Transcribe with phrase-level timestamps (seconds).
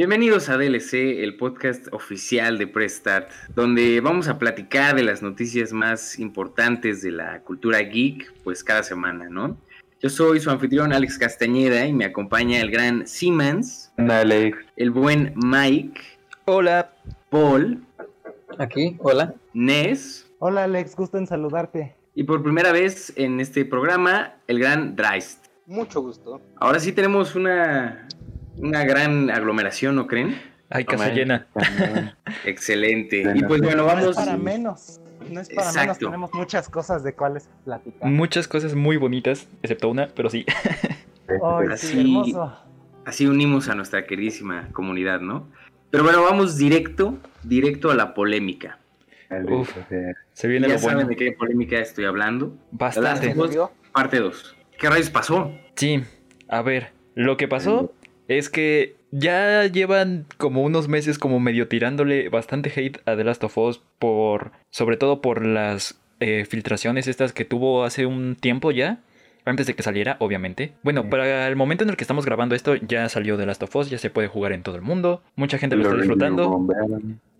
[0.00, 5.74] Bienvenidos a DLC, el podcast oficial de Prestart, donde vamos a platicar de las noticias
[5.74, 9.58] más importantes de la cultura geek, pues cada semana, ¿no?
[10.00, 15.34] Yo soy su anfitrión Alex Castañeda y me acompaña el gran Siemens, Alex, el buen
[15.36, 16.00] Mike,
[16.46, 16.94] Hola.
[17.28, 17.84] Paul,
[18.56, 19.34] Aquí, hola.
[19.52, 21.94] Nes Hola Alex, gusto en saludarte.
[22.14, 25.44] y por primera vez en este programa, el gran Dreist.
[25.66, 26.40] Mucho gusto.
[26.56, 28.08] Ahora sí tenemos una,
[28.56, 30.40] una gran aglomeración, ¿no creen?
[30.70, 31.46] Hay casa llena.
[32.44, 33.22] Excelente.
[33.24, 34.10] Bueno, Y pues bueno, No vamos...
[34.10, 35.00] es para menos.
[35.28, 38.08] No es para menos, tenemos muchas cosas de cuáles platicar.
[38.10, 40.44] Muchas cosas muy bonitas, excepto una, pero sí.
[41.28, 42.56] Ay, sí, Así- hermoso.
[43.04, 45.48] Así unimos a nuestra queridísima comunidad, ¿no?
[45.90, 48.78] Pero bueno, vamos directo, directo a la polémica.
[49.48, 49.72] Uf.
[50.32, 51.08] Se viene ya lo saben bueno.
[51.10, 52.56] de qué polémica estoy hablando.
[52.70, 53.34] Bastante.
[53.92, 54.56] Parte 2.
[54.78, 55.52] ¿Qué rayos pasó?
[55.76, 56.02] Sí,
[56.48, 57.92] a ver, lo que pasó
[58.38, 63.42] es que ya llevan como unos meses como medio tirándole bastante hate a The Last
[63.42, 68.70] of Us por, sobre todo por las eh, filtraciones estas que tuvo hace un tiempo
[68.70, 69.00] ya.
[69.44, 70.72] Antes de que saliera, obviamente.
[70.82, 73.74] Bueno, para el momento en el que estamos grabando esto, ya salió The Last of
[73.76, 75.22] Us, ya se puede jugar en todo el mundo.
[75.36, 76.66] Mucha gente lo está disfrutando.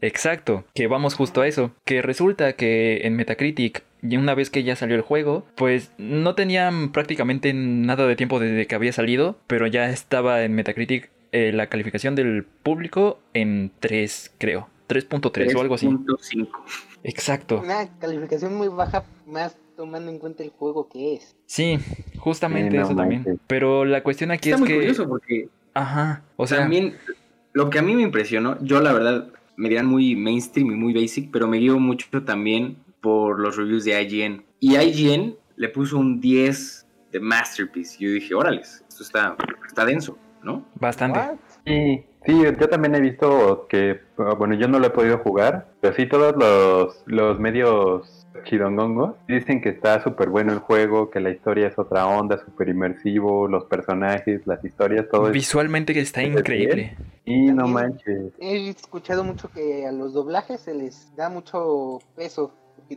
[0.00, 1.72] Exacto, que vamos justo a eso.
[1.84, 6.34] Que resulta que en Metacritic, y una vez que ya salió el juego, pues no
[6.34, 11.52] tenían prácticamente nada de tiempo desde que había salido, pero ya estaba en Metacritic eh,
[11.52, 14.68] la calificación del público en 3, creo.
[14.88, 15.86] 3.3 o algo así.
[15.86, 16.48] 3.5.
[17.04, 17.60] Exacto.
[17.60, 21.34] Una calificación muy baja, más tomando en cuenta el juego que es.
[21.46, 21.78] Sí,
[22.18, 23.40] justamente no eso también.
[23.46, 24.74] Pero la cuestión aquí Está es muy que...
[24.74, 26.22] curioso porque Ajá.
[26.36, 26.96] O sea, también
[27.54, 30.92] lo que a mí me impresionó, yo la verdad me dirán muy mainstream y muy
[30.92, 34.44] basic, pero me guío mucho también por los reviews de IGN.
[34.58, 37.96] Y IGN le puso un 10 de Masterpiece.
[37.98, 39.34] Y yo dije, órales, esto está,
[39.66, 40.66] está denso, ¿no?
[40.74, 41.20] bastante.
[41.64, 44.02] Sí, sí, yo también he visto que,
[44.36, 49.60] bueno, yo no lo he podido jugar, pero sí todos los, los medios chidongongos dicen
[49.60, 53.64] que está súper bueno el juego, que la historia es otra onda, súper inmersivo, los
[53.64, 55.30] personajes, las historias, todo.
[55.30, 56.96] Visualmente está ¿Está increíble.
[57.24, 58.32] Y no manches.
[58.38, 62.52] He escuchado mucho que a los doblajes se les da mucho peso.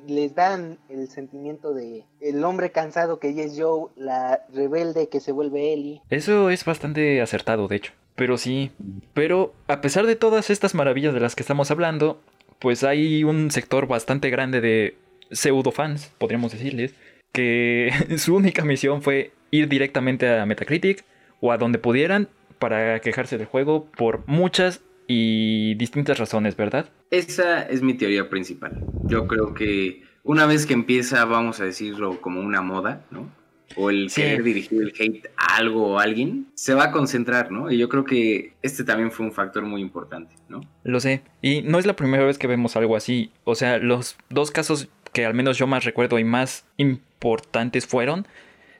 [0.08, 5.20] Les dan el sentimiento de el hombre cansado que ya es Joe, la rebelde que
[5.20, 6.02] se vuelve Ellie.
[6.10, 7.94] Eso es bastante acertado, de hecho.
[8.16, 8.72] Pero sí.
[9.14, 12.20] Pero a pesar de todas estas maravillas de las que estamos hablando,
[12.60, 14.96] pues hay un sector bastante grande de
[15.32, 16.94] pseudo fans, podríamos decirles,
[17.32, 21.04] que su única misión fue ir directamente a Metacritic
[21.42, 22.30] o a donde pudieran
[22.60, 26.90] para quejarse del juego por muchas y distintas razones, ¿verdad?
[27.12, 28.84] Esa es mi teoría principal.
[29.04, 33.30] Yo creo que una vez que empieza, vamos a decirlo como una moda, ¿no?
[33.76, 34.22] O el Sí.
[34.22, 37.70] querer dirigir el hate a algo o a alguien, se va a concentrar, ¿no?
[37.72, 40.62] Y yo creo que este también fue un factor muy importante, ¿no?
[40.84, 41.22] Lo sé.
[41.42, 43.32] Y no es la primera vez que vemos algo así.
[43.44, 48.28] O sea, los dos casos que al menos yo más recuerdo y más importantes fueron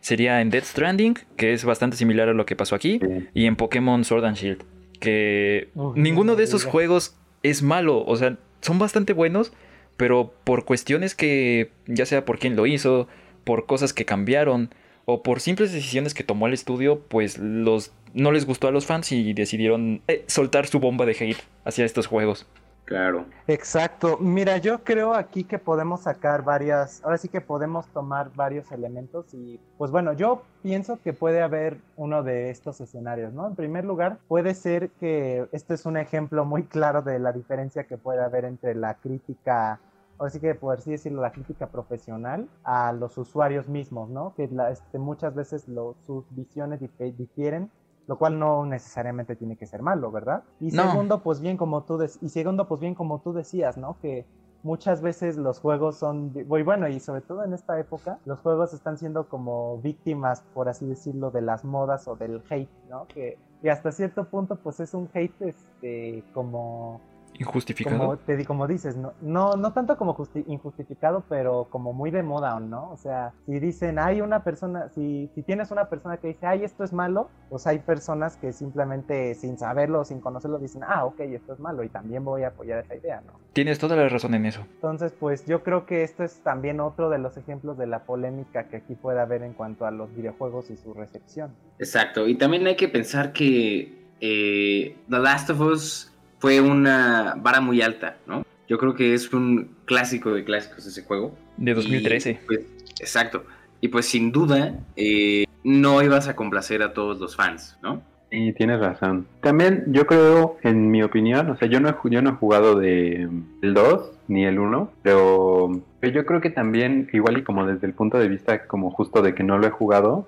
[0.04, 3.00] sería en Death Stranding, que es bastante similar a lo que pasó aquí,
[3.34, 4.64] y en Pokémon Sword and Shield,
[5.00, 8.04] que ninguno no de esos juegos es malo.
[8.06, 9.54] O sea, son bastante buenos,
[9.96, 13.08] pero por cuestiones que, ya sea por quién lo hizo,
[13.46, 18.32] por cosas que cambiaron, o por simples decisiones que tomó el estudio, pues los no
[18.32, 22.08] les gustó a los fans y decidieron eh, soltar su bomba de hate hacia estos
[22.08, 22.46] juegos.
[22.86, 23.26] Claro.
[23.48, 24.18] Exacto.
[24.20, 29.34] Mira, yo creo aquí que podemos sacar varias, ahora sí que podemos tomar varios elementos
[29.34, 33.48] y pues bueno, yo pienso que puede haber uno de estos escenarios, ¿no?
[33.48, 37.86] En primer lugar, puede ser que esto es un ejemplo muy claro de la diferencia
[37.86, 39.80] que puede haber entre la crítica,
[40.18, 44.34] ahora sí que por así decirlo, la crítica profesional a los usuarios mismos, ¿no?
[44.36, 45.66] Que la- este, muchas veces
[46.06, 47.72] sus visiones dif- difieren
[48.08, 50.44] lo cual no necesariamente tiene que ser malo, ¿verdad?
[50.60, 50.90] Y No.
[50.92, 53.98] segundo, pues bien como tú y segundo, pues bien como tú decías, ¿no?
[54.02, 54.26] Que
[54.62, 58.74] muchas veces los juegos son muy bueno y sobre todo en esta época los juegos
[58.74, 63.06] están siendo como víctimas, por así decirlo, de las modas o del hate, ¿no?
[63.14, 67.00] Que y hasta cierto punto pues es un hate este como
[67.40, 67.98] Injustificado.
[67.98, 72.24] como te como dices, no, no, no tanto como justi- injustificado, pero como muy de
[72.24, 72.92] moda, ¿no?
[72.92, 76.64] O sea, si dicen, hay una persona, si, si tienes una persona que dice, ay,
[76.64, 81.20] esto es malo, pues hay personas que simplemente sin saberlo, sin conocerlo, dicen, ah, ok,
[81.22, 83.34] esto es malo, y también voy a apoyar esa idea, ¿no?
[83.54, 84.62] Tienes toda la razón en eso.
[84.76, 88.68] Entonces, pues yo creo que esto es también otro de los ejemplos de la polémica
[88.68, 91.52] que aquí puede haber en cuanto a los videojuegos y su recepción.
[91.80, 92.28] Exacto.
[92.28, 96.13] Y también hay que pensar que eh, The Last of Us
[96.44, 98.44] fue una vara muy alta, ¿no?
[98.68, 101.34] Yo creo que es un clásico de clásicos ese juego.
[101.56, 102.32] De 2013.
[102.32, 102.60] Y, pues,
[103.00, 103.46] exacto.
[103.80, 108.02] Y pues sin duda, eh, no ibas a complacer a todos los fans, ¿no?
[108.30, 109.26] Sí, tienes razón.
[109.40, 112.78] También yo creo, en mi opinión, o sea, yo no he, yo no he jugado
[112.78, 113.30] de
[113.62, 117.88] el 2 ni el 1, pero, pero yo creo que también, igual y como desde
[117.88, 120.28] el punto de vista como justo de que no lo he jugado,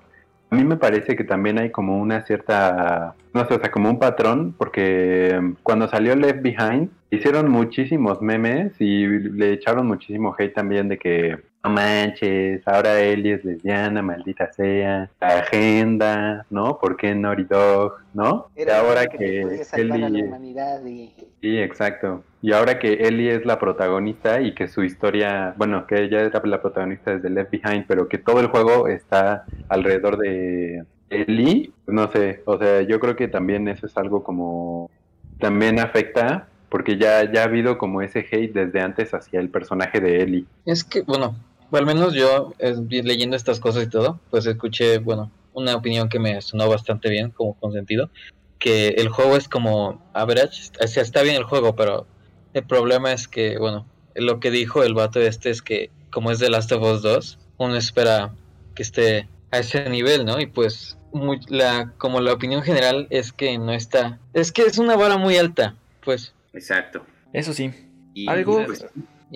[0.56, 3.98] mí me parece que también hay como una cierta, no sé, o sea, como un
[3.98, 10.88] patrón, porque cuando salió Left Behind, hicieron muchísimos memes y le echaron muchísimo hate también
[10.88, 16.78] de que, no manches, ahora Ellie es lesbiana, maldita sea, la agenda, ¿no?
[16.78, 18.46] ¿Por qué Naughty Dog, no?
[18.56, 22.22] Y ahora que salvar a la humanidad y Sí, exacto.
[22.40, 26.40] Y ahora que Ellie es la protagonista y que su historia, bueno, que ella era
[26.44, 31.94] la protagonista desde Left Behind, pero que todo el juego está alrededor de Ellie, pues
[31.94, 34.90] no sé, o sea, yo creo que también eso es algo como
[35.38, 40.00] también afecta porque ya ya ha habido como ese hate desde antes hacia el personaje
[40.00, 40.46] de Ellie.
[40.64, 41.36] Es que, bueno,
[41.70, 42.52] o al menos yo
[42.88, 47.30] leyendo estas cosas y todo, pues escuché, bueno, una opinión que me sonó bastante bien,
[47.30, 48.10] como con sentido,
[48.58, 52.06] que el juego es como average, o sea, está bien el juego, pero
[52.54, 56.38] el problema es que, bueno, lo que dijo el vato este es que como es
[56.38, 58.32] The Last of Us 2, uno espera
[58.74, 60.40] que esté a ese nivel, ¿no?
[60.40, 64.78] Y pues muy- la como la opinión general es que no está, es que es
[64.78, 65.74] una vara muy alta,
[66.04, 66.32] pues.
[66.54, 67.04] Exacto.
[67.32, 67.70] Eso sí.
[68.14, 68.86] Y, Algo- pues,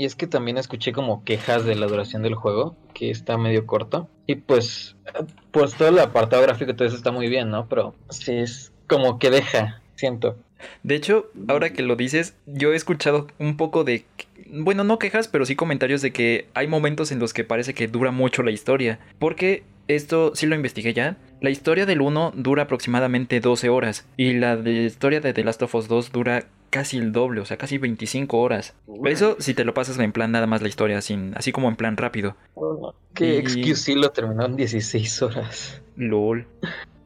[0.01, 3.67] Y es que también escuché como quejas de la duración del juego, que está medio
[3.67, 4.09] corto.
[4.27, 4.97] Y pues,
[5.51, 7.69] pues todo el apartado gráfico todo eso está muy bien, ¿no?
[7.69, 10.39] Pero sí es como que deja, siento.
[10.83, 14.07] De hecho, ahora que lo dices, yo he escuchado un poco de,
[14.51, 17.87] bueno, no quejas, pero sí comentarios de que hay momentos en los que parece que
[17.87, 19.01] dura mucho la historia.
[19.19, 21.19] Porque esto sí lo investigué ya.
[21.43, 25.61] La historia del 1 dura aproximadamente 12 horas y la de historia de The Last
[25.61, 28.75] of Us 2 dura casi el doble, o sea, casi 25 horas.
[29.05, 31.77] Eso si te lo pasas en plan nada más la historia, sin, así como en
[31.77, 32.37] plan rápido.
[33.15, 35.83] Que Y- XQC lo terminó en 16 horas.
[35.97, 36.47] LOL.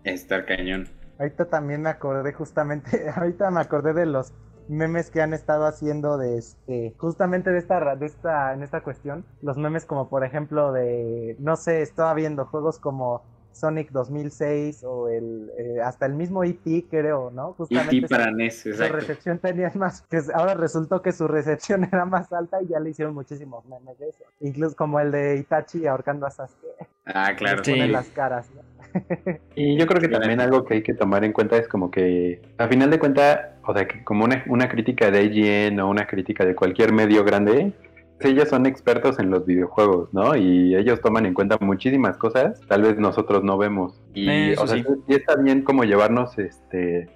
[0.05, 0.89] estar cañón.
[1.19, 4.33] Ahorita también me acordé justamente, ahorita me acordé de los
[4.69, 8.81] memes que han estado haciendo de este, justamente de esta, ra- de esta, en esta
[8.83, 13.23] cuestión, los memes como por ejemplo de, no sé, estaba viendo juegos como
[13.55, 16.87] Sonic 2006 o el, eh, hasta el mismo E.T.
[16.91, 17.53] creo, ¿no?
[17.55, 18.97] Justamente ti para su- NES, su exacto.
[18.97, 22.91] recepción tenía más, que ahora resultó que su recepción era más alta y ya le
[22.91, 24.25] hicieron muchísimos memes de eso.
[24.41, 27.63] Incluso como el de Itachi ahorcando a Sasuke, Ah, claro.
[27.65, 27.77] Sí.
[27.89, 28.63] las caras, ¿no?
[29.57, 32.41] Y yo creo que también algo que hay que tomar en cuenta es como que,
[32.59, 36.07] a final de cuentas, o sea, que como una, una crítica de IGN o una
[36.07, 37.73] crítica de cualquier medio grande,
[38.21, 40.35] ellos son expertos en los videojuegos, ¿no?
[40.37, 44.01] Y ellos toman en cuenta muchísimas cosas, tal vez nosotros no vemos.
[44.15, 44.85] Y, Eso o sea, sí.
[45.09, 47.09] sí está bien como llevarnos, este,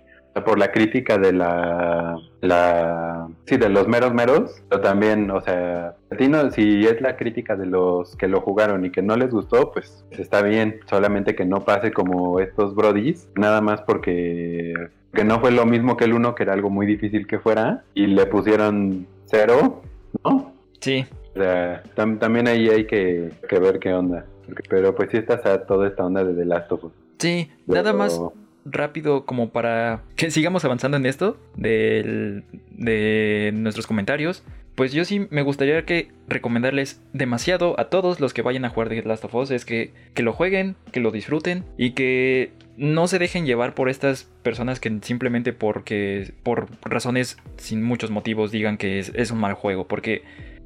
[0.44, 5.96] por la crítica de la, la, sí, de los meros meros, pero también, o sea,
[6.10, 9.16] a ti no- si es la crítica de los que lo jugaron y que no
[9.16, 14.74] les gustó, pues está bien, solamente que no pase como estos brodies, nada más porque
[15.12, 17.82] que no fue lo mismo que el uno, que era algo muy difícil que fuera,
[17.94, 19.82] y le pusieron cero,
[20.24, 20.52] ¿no?
[20.80, 24.26] Sí, O sea, tam- también ahí hay que, que ver qué onda.
[24.46, 26.92] Porque- pero pues sí está esa- toda esta onda de The Last of Us.
[27.18, 28.20] sí, nada más
[28.64, 34.42] rápido como para que sigamos avanzando en esto del- de nuestros comentarios.
[34.74, 38.88] Pues yo sí me gustaría que recomendarles demasiado a todos los que vayan a jugar
[38.88, 43.08] The Last of Us es que, que lo jueguen, que lo disfruten y que no
[43.08, 48.76] se dejen llevar por estas personas que simplemente porque por razones sin muchos motivos digan
[48.76, 49.88] que es, es un mal juego.
[49.88, 50.22] Porque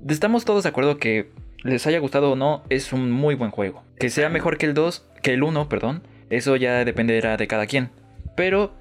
[0.08, 1.30] estamos todos de acuerdo que
[1.62, 3.82] les haya gustado o no, es un muy buen juego.
[3.98, 7.66] Que sea mejor que el 2, que el 1, perdón, eso ya dependerá de cada
[7.66, 7.90] quien.
[8.36, 8.72] Pero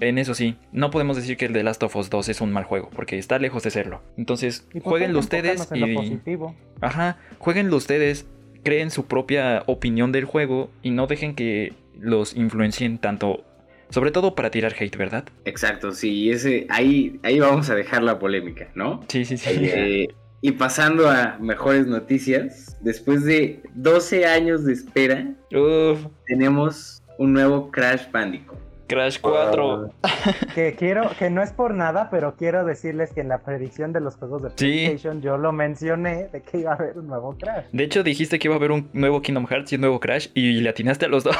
[0.00, 2.52] en eso sí, no podemos decir que el de Last of Us 2 es un
[2.52, 4.02] mal juego, porque está lejos de serlo.
[4.16, 5.94] Entonces, pues jueguenlo ustedes lo y...
[5.94, 6.54] positivo.
[6.80, 8.26] Ajá, jueguenlo ustedes,
[8.62, 13.44] creen su propia opinión del juego y no dejen que los influencien tanto,
[13.90, 15.24] sobre todo para tirar hate, ¿verdad?
[15.44, 19.04] Exacto, sí, ese, ahí, ahí vamos a dejar la polémica, ¿no?
[19.08, 19.48] Sí, sí, sí.
[19.60, 20.08] Eh,
[20.40, 27.70] y pasando a mejores noticias, después de 12 años de espera, Uf, tenemos un nuevo
[27.70, 28.58] Crash Bandicoot.
[28.88, 29.92] Crash 4.
[30.54, 34.00] Que quiero, que no es por nada, pero quiero decirles que en la predicción de
[34.00, 34.56] los juegos de Sí.
[34.86, 37.66] PlayStation yo lo mencioné de que iba a haber un nuevo Crash.
[37.72, 40.28] De hecho, dijiste que iba a haber un nuevo Kingdom Hearts y un nuevo Crash
[40.34, 41.36] y le atinaste a los dos.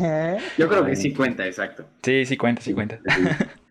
[0.00, 0.36] ¿Eh?
[0.58, 1.84] Yo creo que sí cuenta, exacto.
[2.02, 2.98] Sí, sí cuenta, sí cuenta.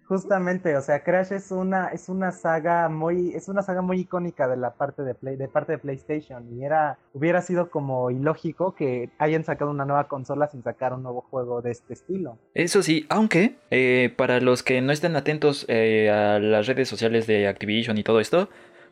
[0.08, 4.48] Justamente, o sea, Crash es una, es una saga muy, es una saga muy icónica
[4.48, 6.48] de la parte de Play, de parte de PlayStation.
[6.58, 11.04] Y era, hubiera sido como ilógico que hayan sacado una nueva consola sin sacar un
[11.04, 12.38] nuevo juego de este estilo.
[12.54, 17.28] Eso sí, aunque eh, para los que no estén atentos eh, a las redes sociales
[17.28, 18.50] de Activision y todo esto,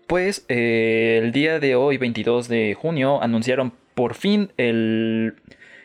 [0.08, 5.36] pues eh, el día de hoy, 22 de junio, anunciaron por fin el,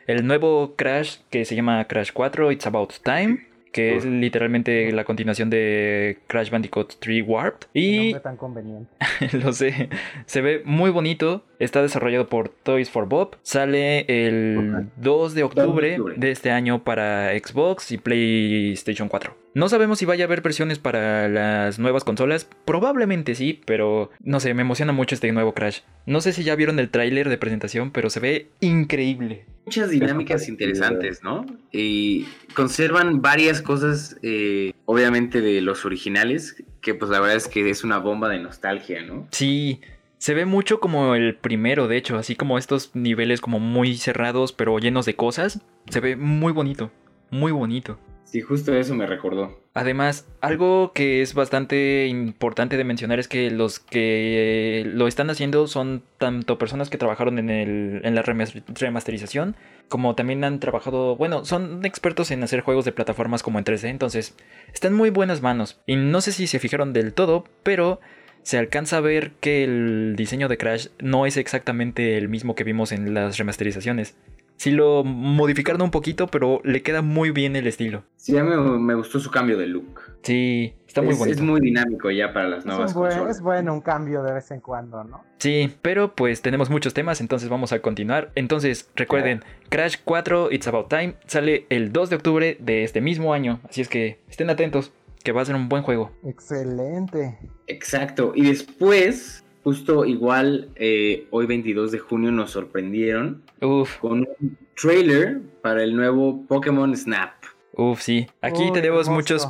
[0.09, 3.50] el nuevo Crash que se llama Crash 4, It's About Time.
[3.73, 7.69] Que es literalmente la continuación de Crash Bandicoot 3 Warped.
[7.75, 8.91] Y nombre tan conveniente.
[9.43, 9.89] lo sé,
[10.27, 11.45] se ve muy bonito.
[11.59, 13.37] Está desarrollado por Toys for Bob.
[13.43, 16.15] Sale el 2 de octubre octubre.
[16.17, 19.40] de este año para Xbox y PlayStation 4.
[19.53, 22.49] No sabemos si vaya a haber versiones para las nuevas consolas.
[22.65, 25.81] Probablemente sí, pero no sé, me emociona mucho este nuevo Crash.
[26.07, 29.47] No sé si ya vieron el tráiler de presentación, pero se ve increíble.
[29.67, 31.47] Muchas dinámicas interesantes, ¿no?
[31.73, 37.69] Y conservan varias cosas, eh, obviamente, de los originales, que pues la verdad es que
[37.71, 39.27] es una bomba de nostalgia, ¿no?
[39.33, 39.81] Sí,
[40.19, 44.53] se ve mucho como el primero, de hecho, así como estos niveles como muy cerrados,
[44.53, 45.61] pero llenos de cosas.
[45.89, 46.91] Se ve muy bonito,
[47.31, 47.99] muy bonito.
[48.31, 49.59] Sí, justo eso me recordó.
[49.75, 55.67] Además, algo que es bastante importante de mencionar es que los que lo están haciendo
[55.67, 59.57] son tanto personas que trabajaron en, el, en la remas- remasterización,
[59.89, 63.89] como también han trabajado, bueno, son expertos en hacer juegos de plataformas como en 3D,
[63.89, 64.37] entonces
[64.73, 65.81] están muy buenas manos.
[65.87, 68.01] Y no sé si se fijaron del todo, pero
[68.43, 72.63] se alcanza a ver que el diseño de Crash no es exactamente el mismo que
[72.63, 74.15] vimos en las remasterizaciones.
[74.61, 78.03] Sí lo modificaron un poquito, pero le queda muy bien el estilo.
[78.17, 80.03] Sí, a mí me, gustó su cambio de look.
[80.23, 81.35] Sí, está muy es, bonito.
[81.39, 83.37] es muy dinámico ya para las Es, nuevas buen- consolas.
[83.37, 85.25] es bueno un cambio de vez en cuando, ¿no?
[85.39, 88.33] Sí, pero pues tenemos muchos temas, entonces vamos a continuar.
[88.35, 93.33] Entonces, recuerden, Crash 4 It's About Time sale el 2 de octubre de este mismo
[93.33, 94.93] año, así es que estén atentos,
[95.25, 96.11] que va a ser un buen juego.
[96.23, 97.39] Excelente.
[97.67, 98.33] Exacto.
[98.35, 105.41] Y después, justo igual, eh, hoy 22 de junio nos sorprendieron Uf, con un trailer
[105.63, 107.33] para el nuevo Pokémon Snap.
[107.73, 108.27] uf, sí.
[108.41, 109.13] Aquí Uy, tenemos hermoso.
[109.13, 109.49] muchos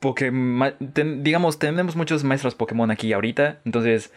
[0.00, 0.74] Pokémon,
[1.22, 4.12] digamos, tenemos muchos maestros Pokémon aquí ahorita, entonces,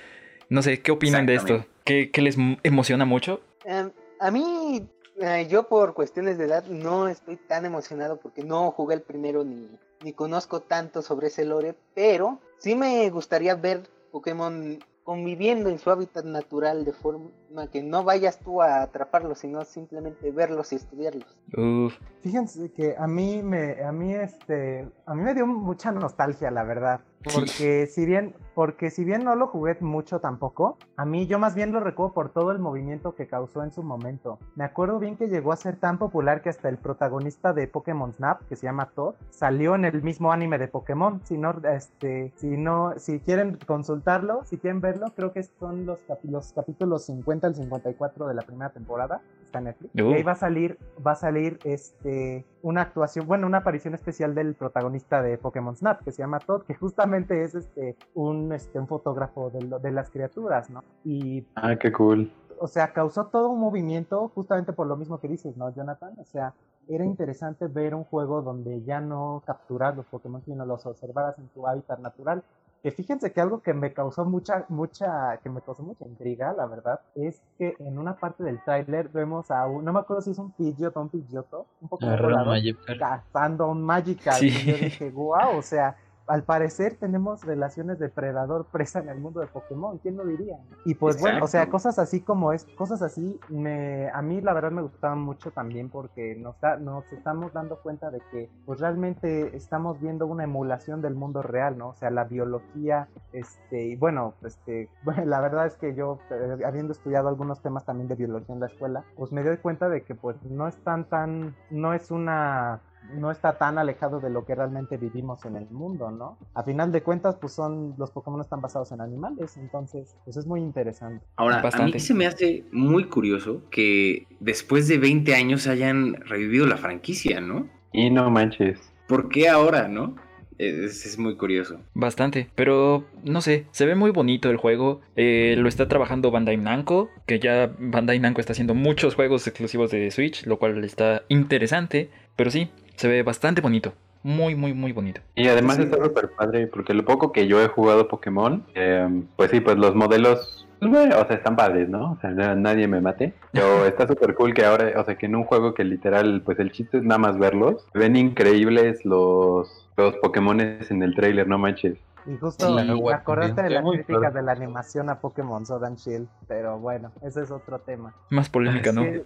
[0.49, 1.65] no sé, ¿qué opinan de esto?
[1.83, 3.41] ¿Qué, qué les emociona mucho?
[3.65, 4.87] Em, a mí,
[5.19, 9.43] eh, yo por cuestiones de edad no estoy tan emocionado porque no jugué el primero
[9.43, 9.67] ni,
[10.03, 15.89] ni conozco tanto sobre ese lore, pero sí me gustaría ver Pokémon conviviendo en su
[15.89, 17.29] hábitat natural de forma
[17.71, 21.37] que no vayas tú a atraparlos, sino simplemente verlos y estudiarlos.
[21.57, 26.49] Uf, Fíjense que a mí me, a mí este, a mí me dio mucha nostalgia,
[26.51, 27.01] la verdad.
[27.33, 31.55] Porque si bien, porque si bien no lo jugué mucho tampoco, a mí yo más
[31.55, 34.39] bien lo recuerdo por todo el movimiento que causó en su momento.
[34.55, 38.11] Me acuerdo bien que llegó a ser tan popular que hasta el protagonista de Pokémon
[38.13, 41.21] Snap, que se llama Todd, salió en el mismo anime de Pokémon.
[41.23, 45.99] Si no, este, si no, si quieren consultarlo, si quieren verlo, creo que son los,
[46.05, 49.21] capi- los capítulos 50 al 54 de la primera temporada.
[49.43, 49.93] Está en Netflix.
[49.95, 50.09] Uh.
[50.09, 54.33] Y ahí va a salir, va a salir este una actuación, bueno, una aparición especial
[54.35, 58.79] del protagonista de Pokémon Snap, que se llama Todd, que justamente es este un este
[58.79, 60.83] un fotógrafo de, lo- de las criaturas, ¿no?
[61.03, 62.31] Y Ah, qué cool.
[62.59, 66.13] o sea, causó todo un movimiento justamente por lo mismo que dices, ¿no, Jonathan?
[66.19, 66.53] O sea,
[66.87, 71.47] era interesante ver un juego donde ya no capturas los Pokémon, sino los observaras en
[71.49, 72.43] tu hábitat natural.
[72.83, 76.65] Que fíjense que algo que me causó mucha, mucha, que me causó mucha intriga, la
[76.65, 80.31] verdad, es que en una parte del tráiler vemos a un, no me acuerdo si
[80.31, 82.99] es un Pidgeot o un Pidgeotto, un poco Magikarp.
[82.99, 84.37] cazando a un Magikarp.
[84.39, 84.47] Sí.
[84.47, 85.95] Y yo dije, wow, o sea,
[86.27, 90.57] al parecer tenemos relaciones de predador-presa en el mundo de Pokémon, ¿quién lo diría?
[90.85, 94.53] Y pues bueno, o sea, cosas así como es, cosas así, me, a mí la
[94.53, 98.79] verdad me gustaban mucho también porque nos, da, nos estamos dando cuenta de que pues
[98.79, 101.89] realmente estamos viendo una emulación del mundo real, ¿no?
[101.89, 106.63] O sea, la biología, este, y bueno, este, bueno, la verdad es que yo, eh,
[106.65, 110.03] habiendo estudiado algunos temas también de biología en la escuela, pues me doy cuenta de
[110.03, 112.81] que pues no es tan, tan, no es una
[113.15, 116.37] no está tan alejado de lo que realmente vivimos en el mundo, ¿no?
[116.53, 120.45] A final de cuentas, pues son los Pokémon están basados en animales, entonces, pues es
[120.47, 121.25] muy interesante.
[121.35, 126.65] Ahora, a mí se me hace muy curioso que después de 20 años hayan revivido
[126.65, 127.67] la franquicia, ¿no?
[127.91, 128.79] Y no manches.
[129.07, 130.15] ¿Por qué ahora, no?
[130.57, 131.79] Es, es muy curioso.
[131.93, 135.01] Bastante, pero no sé, se ve muy bonito el juego.
[135.15, 139.91] eh, lo está trabajando Bandai Namco, que ya Bandai Namco está haciendo muchos juegos exclusivos
[139.91, 142.09] de Switch, lo cual está interesante.
[142.35, 143.93] Pero sí, se ve bastante bonito.
[144.23, 145.19] Muy, muy, muy bonito.
[145.35, 145.83] Y además Sí.
[145.83, 149.75] está súper padre, porque lo poco que yo he jugado Pokémon, eh, pues sí, pues
[149.77, 152.13] los modelos, pues, bueno, o sea, están padres, ¿no?
[152.13, 153.33] O sea, na- nadie me mate.
[153.51, 156.57] Pero está súper cool que ahora, o sea, que en un juego que literal, pues
[156.59, 157.85] el chiste es nada más verlos.
[157.93, 161.97] Ven increíbles los, los Pokémones en el trailer, no manches.
[162.25, 164.35] Y justo Sí, me acordaste de la Sí, muy crítica claro.
[164.35, 168.13] de la animación a Pokémon Sword and Shield, pero bueno, ese es otro tema.
[168.29, 169.01] Más polémica, ¿no?
[169.01, 169.25] Que,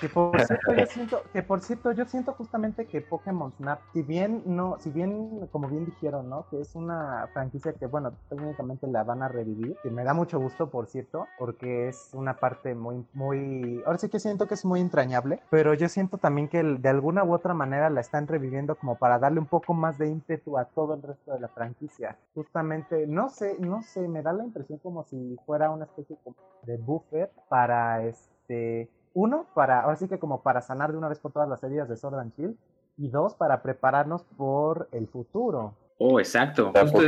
[0.00, 4.02] que por cierto, yo siento, que por cierto, yo siento justamente que Pokémon Snap, si
[4.02, 6.46] bien no, si bien, como bien dijeron, ¿no?
[6.50, 10.38] Que es una franquicia que, bueno, técnicamente la van a revivir, que me da mucho
[10.38, 14.64] gusto, por cierto, porque es una parte muy, muy, ahora sí que siento que es
[14.64, 18.74] muy entrañable, pero yo siento también que de alguna u otra manera la están reviviendo
[18.74, 22.16] como para darle un poco más de ímpetu a todo el resto de la franquicia.
[22.34, 26.16] Justamente, no sé, no sé, me da la impresión como si fuera una especie
[26.62, 31.20] de buffer para este uno, para, ahora sí que como para sanar de una vez
[31.20, 32.56] por todas las heridas de Sword and Shield,
[32.96, 35.74] y dos, para prepararnos por el futuro.
[35.98, 36.72] Oh, exacto.
[36.72, 37.00] Justo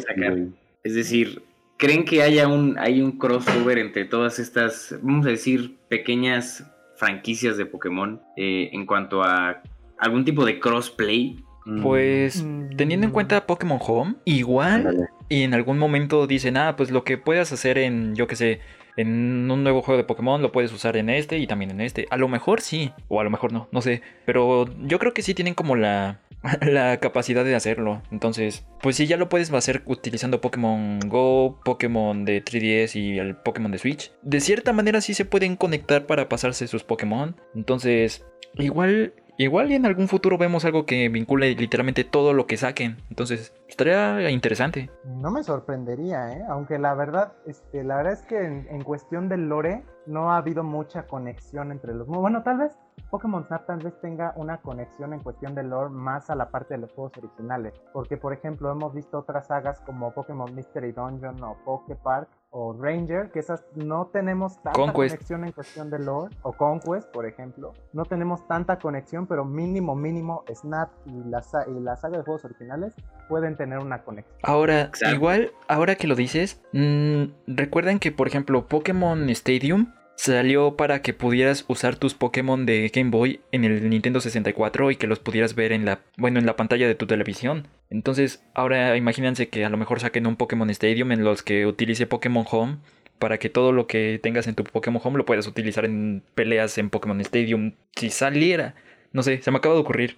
[0.00, 0.30] sacar.
[0.30, 0.52] güey.
[0.82, 1.42] Es decir,
[1.76, 7.56] ¿creen que haya un, hay un crossover entre todas estas, vamos a decir, pequeñas franquicias
[7.56, 9.62] de Pokémon eh, en cuanto a
[9.98, 11.42] algún tipo de crossplay?
[11.64, 12.44] Mm, Pues
[12.76, 17.18] teniendo en cuenta Pokémon Home, igual y en algún momento dicen, ah, pues lo que
[17.18, 18.60] puedas hacer en, yo qué sé,
[18.96, 22.06] en un nuevo juego de Pokémon lo puedes usar en este y también en este.
[22.10, 24.02] A lo mejor sí, o a lo mejor no, no sé.
[24.24, 26.20] Pero yo creo que sí tienen como la,
[26.60, 28.02] la capacidad de hacerlo.
[28.12, 33.36] Entonces, pues sí, ya lo puedes hacer utilizando Pokémon Go, Pokémon de 3DS y el
[33.36, 34.12] Pokémon de Switch.
[34.22, 37.34] De cierta manera sí se pueden conectar para pasarse sus Pokémon.
[37.54, 38.24] Entonces,
[38.58, 39.14] igual...
[39.36, 42.98] Igual en algún futuro vemos algo que vincule literalmente todo lo que saquen.
[43.10, 44.90] Entonces, estaría interesante.
[45.04, 46.44] No me sorprendería, ¿eh?
[46.48, 50.62] Aunque la verdad, este, la verdad es que en, cuestión del lore no ha habido
[50.62, 52.06] mucha conexión entre los...
[52.06, 52.78] Bueno, tal vez
[53.10, 56.74] Pokémon Snap tal vez tenga una conexión en cuestión del lore más a la parte
[56.74, 57.74] de los juegos originales.
[57.92, 63.32] Porque, por ejemplo, hemos visto otras sagas como Pokémon Mystery Dungeon o Poképark o Ranger,
[63.32, 65.16] que esas no tenemos tanta Conquest.
[65.16, 66.32] conexión en cuestión de lore.
[66.42, 67.72] O Conquest, por ejemplo.
[67.92, 72.44] No tenemos tanta conexión, pero mínimo, mínimo, Snap y la, y la saga de juegos
[72.44, 72.94] originales
[73.28, 74.38] pueden tener una conexión.
[74.44, 75.16] Ahora, Exacto.
[75.16, 81.12] igual, ahora que lo dices, mm, recuerden que, por ejemplo, Pokémon Stadium salió para que
[81.14, 85.54] pudieras usar tus Pokémon de Game Boy en el Nintendo 64 y que los pudieras
[85.54, 87.68] ver en la, bueno, en la pantalla de tu televisión.
[87.90, 92.06] Entonces, ahora imagínense que a lo mejor saquen un Pokémon Stadium en los que utilice
[92.06, 92.78] Pokémon Home
[93.18, 96.78] para que todo lo que tengas en tu Pokémon Home lo puedas utilizar en peleas
[96.78, 98.74] en Pokémon Stadium si saliera.
[99.12, 100.16] No sé, se me acaba de ocurrir.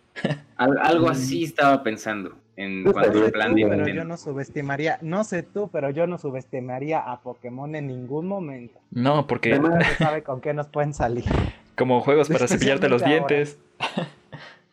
[0.56, 4.98] Al- algo así estaba pensando en cuanto al plan tú, de pero yo no subestimaría,
[5.02, 8.78] no sé tú, pero yo no subestimaría a Pokémon en ningún momento.
[8.90, 11.24] No, porque Además, Nadie sabe con qué nos pueden salir.
[11.76, 13.58] como juegos para cepillarte los dientes.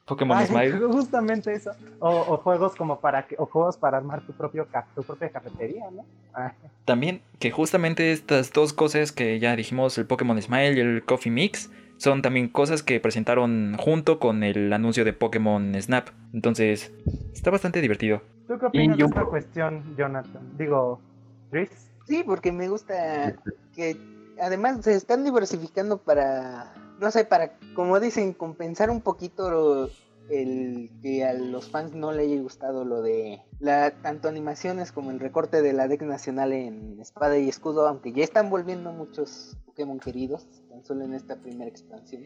[0.05, 0.79] Pokémon Ay, Smile.
[0.91, 1.71] justamente eso.
[1.99, 5.89] O, o juegos como para que, o juegos para armar tu propio tu propia cafetería,
[5.91, 6.05] ¿no?
[6.33, 6.53] Ah,
[6.85, 11.31] También que justamente estas dos cosas que ya dijimos, el Pokémon Smile y el Coffee
[11.31, 16.09] Mix, son también cosas que presentaron junto con el anuncio de Pokémon Snap.
[16.33, 16.91] Entonces,
[17.33, 18.21] está bastante divertido.
[18.47, 20.57] ¿Tú qué opinas yo- de esta cuestión, Jonathan?
[20.57, 20.99] Digo,
[21.51, 21.69] Chris.
[22.05, 23.35] Sí, porque me gusta
[23.73, 23.97] que
[24.41, 29.89] además se están diversificando para, no sé, para, como dicen, compensar un poquito
[30.41, 35.11] el que a los fans no le haya gustado lo de la tanto animaciones como
[35.11, 39.57] el recorte de la deck nacional en espada y escudo, aunque ya están volviendo muchos
[39.65, 42.23] Pokémon queridos, tan solo en esta primera expansión.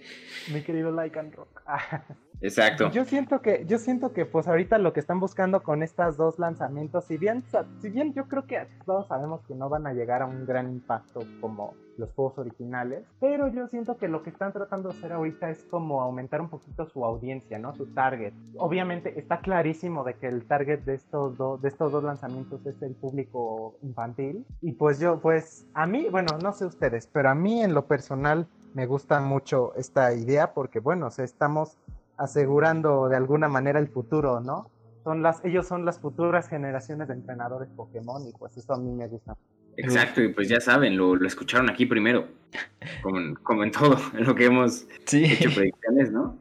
[0.53, 1.61] Mi querido Lycan Rock.
[2.41, 2.91] Exacto.
[2.91, 6.39] Yo siento que, yo siento que pues ahorita lo que están buscando con estos dos
[6.39, 7.43] lanzamientos, si bien,
[7.79, 10.69] si bien yo creo que todos sabemos que no van a llegar a un gran
[10.69, 15.13] impacto como los juegos originales, pero yo siento que lo que están tratando de hacer
[15.13, 17.73] ahorita es como aumentar un poquito su audiencia, ¿no?
[17.73, 18.33] Su target.
[18.57, 22.79] Obviamente está clarísimo de que el target de estos dos, de estos dos lanzamientos es
[22.83, 24.45] el público infantil.
[24.61, 27.87] Y pues yo, pues, a mí, bueno, no sé ustedes, pero a mí en lo
[27.87, 31.79] personal me gusta mucho esta idea porque, bueno, o sea, estamos
[32.17, 34.69] asegurando de alguna manera el futuro, ¿no?
[35.03, 38.91] Son las, ellos son las futuras generaciones de entrenadores Pokémon y pues eso a mí
[38.91, 39.35] me gusta.
[39.77, 42.27] Exacto, y pues ya saben, lo, lo escucharon aquí primero.
[43.03, 45.25] Como en, como en todo, en lo que hemos Sí.
[45.25, 46.37] hecho predicciones, ¿no?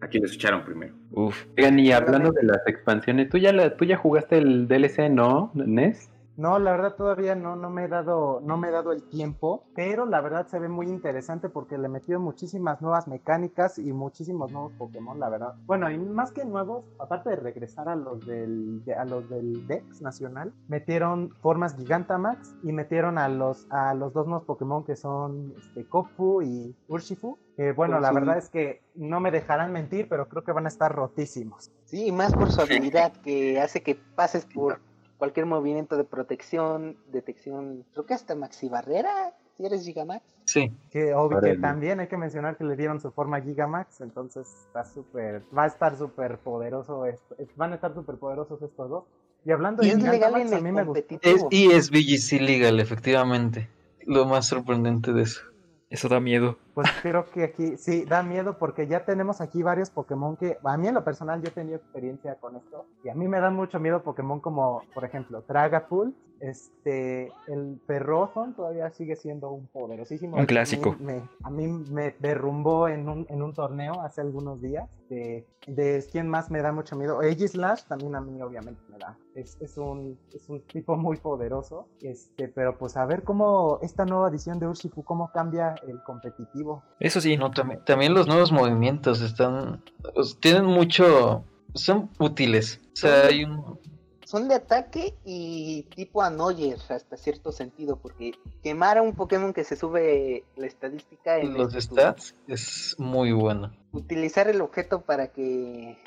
[0.00, 0.94] Aquí lo escucharon primero.
[1.12, 1.44] Uf.
[1.56, 5.52] Oigan, y hablando de las expansiones, ¿tú ya, la, tú ya jugaste el DLC, no,
[5.54, 6.10] Nes?
[6.36, 9.64] No, la verdad todavía no, no me he dado, no me he dado el tiempo,
[9.74, 14.50] pero la verdad se ve muy interesante porque le metieron muchísimas nuevas mecánicas y muchísimos
[14.50, 15.54] nuevos Pokémon, la verdad.
[15.66, 19.66] Bueno, y más que nuevos, aparte de regresar a los del, de- a los del
[19.66, 24.96] Dex nacional, metieron formas Gigantamax y metieron a los, a los dos nuevos Pokémon que
[24.96, 27.38] son este, Kofu y Urshifu.
[27.76, 28.14] Bueno, la Sí.
[28.14, 31.70] verdad es que no me dejarán mentir, pero creo que van a estar rotísimos.
[31.84, 34.80] Sí, y más por su habilidad que hace que pases por
[35.22, 40.20] cualquier movimiento de protección, detección, creo que hasta Maxi Barrera, si eres Gigamax.
[40.46, 44.48] Sí, Que obvio que también hay que mencionar que le dieron su forma Gigamax, entonces
[44.66, 48.90] está súper, va a estar súper poderoso, esto- es- van a estar súper poderosos estos
[48.90, 49.04] dos.
[49.44, 50.98] Y hablando Y de es legal a mí me gustó.
[50.98, 51.48] Es, competitivo.
[51.52, 53.68] y es VGC Legal, efectivamente.
[54.04, 55.42] Lo más sorprendente de eso.
[55.88, 56.58] Eso da miedo.
[56.74, 60.76] Pues creo que aquí sí da miedo porque ya tenemos aquí varios Pokémon que a
[60.76, 63.54] mí en lo personal yo he tenido experiencia con esto y a mí me dan
[63.54, 70.36] mucho miedo Pokémon como por ejemplo Dragapult, este el Ferrothorn todavía sigue siendo un poderosísimo.
[70.36, 70.90] Un clásico.
[70.90, 74.90] A mí me, a mí me derrumbó en un, en un torneo hace algunos días.
[75.08, 77.20] De, de quién más me da mucho miedo.
[77.20, 79.16] Aegislash también a mí obviamente me da.
[79.36, 81.86] Es, es, un, es un tipo muy poderoso.
[82.00, 86.61] Este, pero pues a ver cómo esta nueva edición de Urshifu cómo cambia el competitivo.
[87.00, 89.82] Eso sí, No, también, también los nuevos movimientos están.
[90.14, 91.44] pues, tienen mucho.
[91.74, 92.80] Son útiles.
[92.92, 93.80] O sea, hay un.
[94.24, 99.62] Son de ataque y tipo Annoyer hasta cierto sentido, porque quemar a un Pokémon que
[99.62, 103.72] se sube la estadística en Los stats es muy bueno.
[103.92, 105.98] utilizar el objeto para que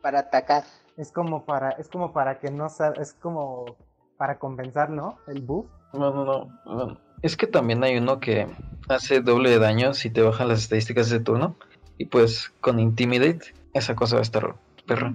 [0.00, 0.64] para atacar.
[0.96, 3.76] Es como para, es como para que no es como
[4.16, 5.18] para compensar, ¿no?
[5.26, 5.66] El buff.
[5.94, 8.48] No, no, Es que también hay uno que
[8.88, 11.56] hace doble daño si te bajan las estadísticas de turno.
[11.98, 15.14] Y pues con Intimidate, esa cosa va a estar perra.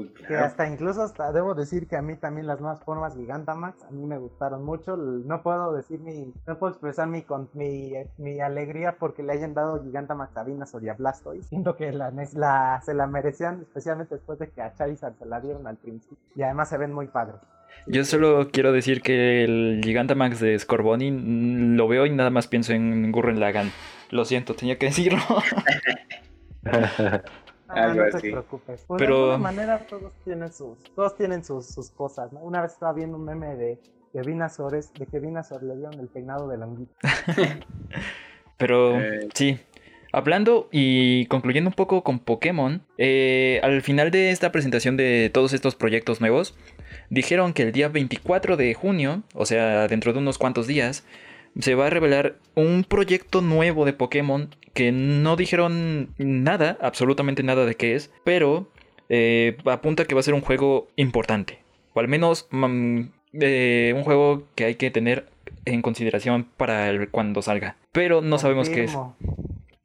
[0.00, 3.82] Uy, Que hasta incluso hasta debo decir que a mí también las nuevas formas Gigantamax
[3.84, 4.96] a mí me gustaron mucho.
[4.96, 9.54] No puedo decir mi, no puedo expresar mi, con, mi, mi alegría porque le hayan
[9.54, 11.46] dado Gigantamax a Venusaur y a Blastoise.
[11.48, 15.40] Siento que la, la- se la merecían, especialmente después de que a Charizard se la
[15.40, 16.16] dieron al principio.
[16.36, 17.36] Y además se ven muy padres.
[17.86, 22.46] yo solo quiero decir que el Gigantamax de Scorbunny mm, lo veo y nada más
[22.48, 23.70] pienso en Gurren Lagann.
[24.10, 25.20] Lo siento, tenía que decirlo.
[27.74, 28.30] Ah, Algo no te así.
[28.30, 28.84] preocupes.
[28.86, 32.40] Pues Pero- de alguna manera todos tienen sus, todos tienen sus, sus cosas, ¿no?
[32.40, 33.78] Una vez estaba viendo un meme de,
[34.12, 36.94] de Venusaur, es- de que Venusaur le dieron el peinado de la honguita.
[38.56, 39.28] Pero Eh.
[39.34, 39.58] sí,
[40.12, 45.52] hablando y concluyendo un poco con Pokémon, eh, al final de esta presentación de todos
[45.52, 46.56] estos proyectos nuevos,
[47.08, 51.04] dijeron que el día 24 de junio, o sea, dentro de unos cuantos días,
[51.58, 57.64] se va a revelar un proyecto nuevo de Pokémon que no dijeron nada, absolutamente nada
[57.66, 58.68] de qué es, pero
[59.08, 61.58] eh, apunta que va a ser un juego importante,
[61.94, 63.00] o al menos mm,
[63.40, 65.26] eh, un juego que hay que tener
[65.64, 67.76] en consideración para el- cuando salga.
[67.92, 68.96] Pero no sabemos qué es.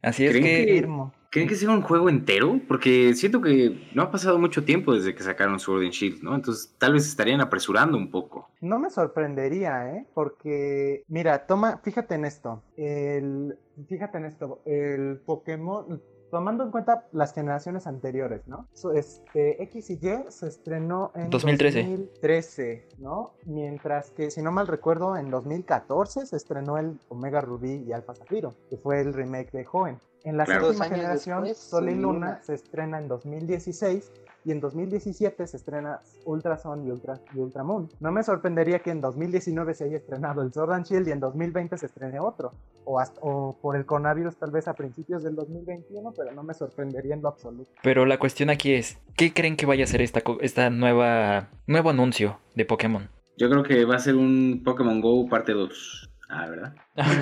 [0.04, 0.50] Así es ¿Creen que...
[0.58, 1.14] que- confirmo.
[1.36, 2.62] ¿Creen que sea un juego entero?
[2.66, 6.34] Porque siento que no ha pasado mucho tiempo desde que sacaron Sword and Shield, ¿no?
[6.34, 8.48] Entonces tal vez estarían apresurando un poco.
[8.62, 10.08] No me sorprendería, ¿eh?
[10.14, 12.64] Porque, mira, toma, fíjate en esto.
[12.78, 13.58] El,
[13.90, 14.62] fíjate en esto.
[14.66, 18.70] El Pokémon, tomando en cuenta las generaciones anteriores, ¿no?
[18.94, 21.82] Este, X y Y se estrenó en 2013.
[21.82, 23.34] 2013, ¿no?
[23.44, 28.16] Mientras que, si no mal recuerdo, en 2014 se estrenó el Omega Rubí y Alpha
[28.16, 30.00] Zafiro, que fue el remake de Joven.
[30.26, 30.66] En la Claro.
[30.74, 32.40] séptima generación, después, Sol y Luna Luna.
[32.44, 34.12] se estrena en 2016
[34.44, 37.90] y en 2017 se estrena Ultrason y, Ultra, y Ultramoon.
[38.00, 41.20] No me sorprendería que en 2019 se haya estrenado el Sword and Shield y en
[41.20, 42.52] 2020 se estrene otro.
[42.86, 46.54] O, hasta- o por el coronavirus tal vez a principios del 2021, pero no me
[46.54, 47.72] sorprendería en lo absoluto.
[47.82, 52.40] Pero la cuestión aquí es, ¿qué creen que vaya a ser esta nueva nuevo anuncio
[52.56, 53.10] de Pokémon?
[53.38, 56.10] Yo creo que va a ser un Pokémon Go parte 2.
[56.30, 56.74] Ah, ¿verdad?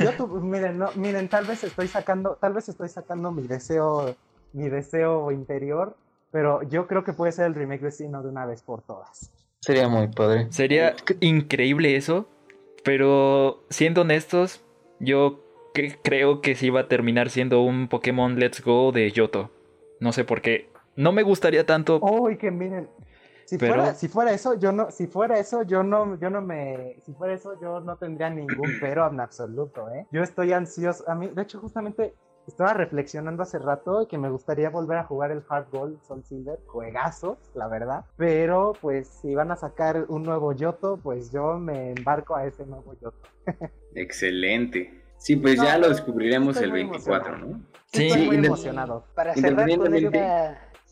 [0.04, 4.16] Yo tu- miren, no, miren, tal vez estoy sacando, tal vez estoy sacando mi deseo,
[4.54, 5.96] mi deseo interior,
[6.32, 9.32] pero yo creo que puede ser el remake de Sino de una vez por todas.
[9.60, 10.48] Sería muy padre.
[10.52, 12.28] Sería increíble eso,
[12.84, 14.62] pero siendo honestos,
[15.00, 15.40] yo
[15.74, 19.52] cre- creo que sí va a terminar siendo un Pokémon Let's Go de Yoto.
[20.00, 20.70] No sé por qué.
[20.96, 22.00] No me gustaría tanto.
[22.02, 22.90] Uy, que miren.
[23.46, 26.42] Si, Pero- fuera, si fuera eso, yo no, si fuera eso, yo no, yo no
[26.42, 28.48] me, si fuera eso, yo no tendría ningún
[28.82, 30.08] pero en absoluto, ¿eh?
[30.12, 32.14] Yo estoy ansioso, a mí, de hecho, justamente
[32.48, 36.60] estaba reflexionando hace rato que me gustaría volver a jugar el Hard Gold Soul Silver,
[36.68, 41.92] juegazos, la verdad, pero pues si van a sacar un nuevo Yoto, pues yo me
[41.92, 43.18] embarco a ese nuevo Yoto.
[43.96, 45.02] Excelente.
[45.18, 47.58] Sí, pues No, ya lo descubriremos el muy 24, emocionado.
[47.58, 47.66] ¿no?
[47.94, 49.06] Sí, estoy muy emocionado.
[49.16, 49.94] Para cerrar con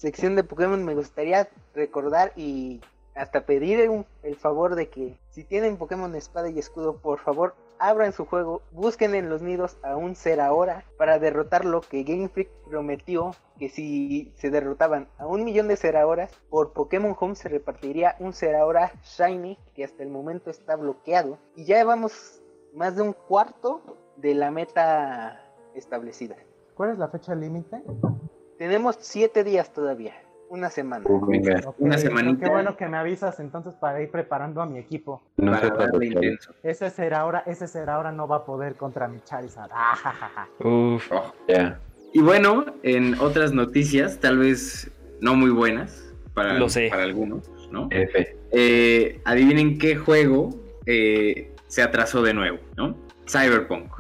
[0.02, 2.82] sección de Pokémon me gustaría recordar y
[3.14, 3.80] hasta pedir
[4.24, 8.64] el favor de que si tienen Pokémon Espada y Escudo, por favor abran su juego,
[8.72, 13.70] busquen en los nidos a un Zeraora para derrotar lo que Game Freak prometió que
[13.70, 18.92] si se derrotaban a un millón de Zeraoras, por Pokémon Home se repartiría un Zeraora
[19.04, 22.42] Shiny que hasta el momento está bloqueado y ya llevamos
[22.74, 23.82] más de un cuarto
[24.16, 25.44] de la meta
[25.76, 26.38] establecida.
[26.74, 27.84] ¿Cuál es la fecha límite?
[28.62, 30.14] Tenemos siete días todavía,
[30.48, 31.04] una semana.
[31.10, 31.32] Uh,
[31.80, 32.46] Una semanita.
[32.46, 35.24] Qué bueno que me avisas entonces para ir preparando a mi equipo.
[35.38, 36.54] no Para darle intenso.
[36.62, 39.72] Ese será ahora, ese será ahora no va a poder contra mi Charizard.
[39.74, 40.48] Ah, ja, ja, ja.
[40.68, 41.34] Uf, Oh.
[41.48, 41.80] Ya.
[42.14, 46.90] Y bueno, en otras noticias, tal vez no muy buenas para, Lo sé.
[46.92, 47.50] para algunos.
[47.72, 47.88] ¿no?
[47.90, 48.38] F.
[48.52, 50.52] Eh, adivinen qué juego
[50.86, 52.96] eh, se atrasó de nuevo, ¿no?
[53.28, 53.92] Cyberpunk.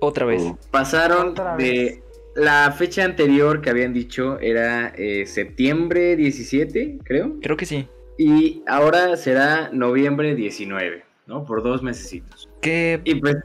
[0.00, 0.40] Otra vez.
[0.42, 2.02] Uh, Pasaron Otra de vez.
[2.36, 7.36] La fecha anterior que habían dicho era eh, septiembre 17, creo.
[7.40, 7.88] Creo que sí.
[8.18, 11.44] Y ahora será noviembre 19, ¿no?
[11.44, 12.48] Por dos mesecitos.
[12.62, 13.36] Que Y pues,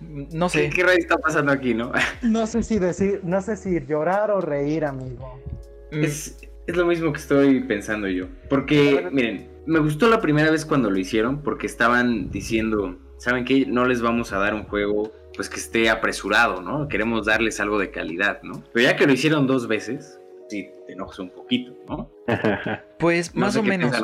[0.00, 0.70] no ¿qué, sé.
[0.70, 1.92] qué rayos está pasando aquí, no?
[2.22, 5.40] No sé si decir, no sé si llorar o reír, amigo.
[5.92, 8.26] Mm, Es, es lo mismo que estoy pensando yo.
[8.48, 13.66] Porque, miren, me gustó la primera vez cuando lo hicieron porque estaban diciendo, ¿saben qué?
[13.66, 16.88] No les vamos a dar un juego pues que esté apresurado, ¿no?
[16.88, 18.64] Queremos darles algo de calidad, ¿no?
[18.72, 22.10] Pero ya que lo hicieron dos veces, sí te enojas un poquito, ¿no?
[22.98, 23.94] Pues No más o menos.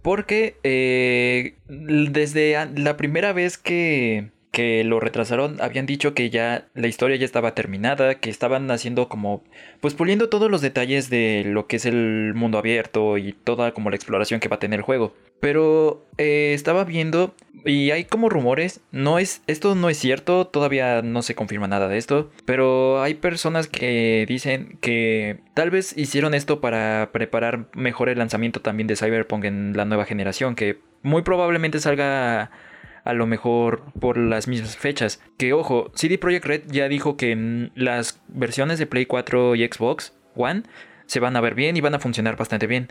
[0.00, 6.86] Porque eh, desde la primera vez que, que lo retrasaron, habían dicho que ya la
[6.86, 9.42] historia ya estaba terminada, que estaban haciendo como,
[9.80, 13.90] pues puliendo todos los detalles de lo que es el mundo abierto y toda como
[13.90, 15.12] la exploración que va a tener el juego.
[15.40, 21.02] Pero eh, estaba viendo y hay como rumores, no es, esto no es cierto, todavía
[21.02, 26.32] no se confirma nada de esto, pero hay personas que dicen que tal vez hicieron
[26.32, 31.22] esto para preparar mejor el lanzamiento también de Cyberpunk en la nueva generación, que muy
[31.22, 32.52] probablemente salga
[33.04, 35.22] a lo mejor por las mismas fechas.
[35.38, 39.64] Que ojo, CD Projekt Red ya dijo que en las versiones de Play 4 y
[39.66, 40.62] Xbox One
[41.06, 42.88] se van a ver bien y van a funcionar bastante bien.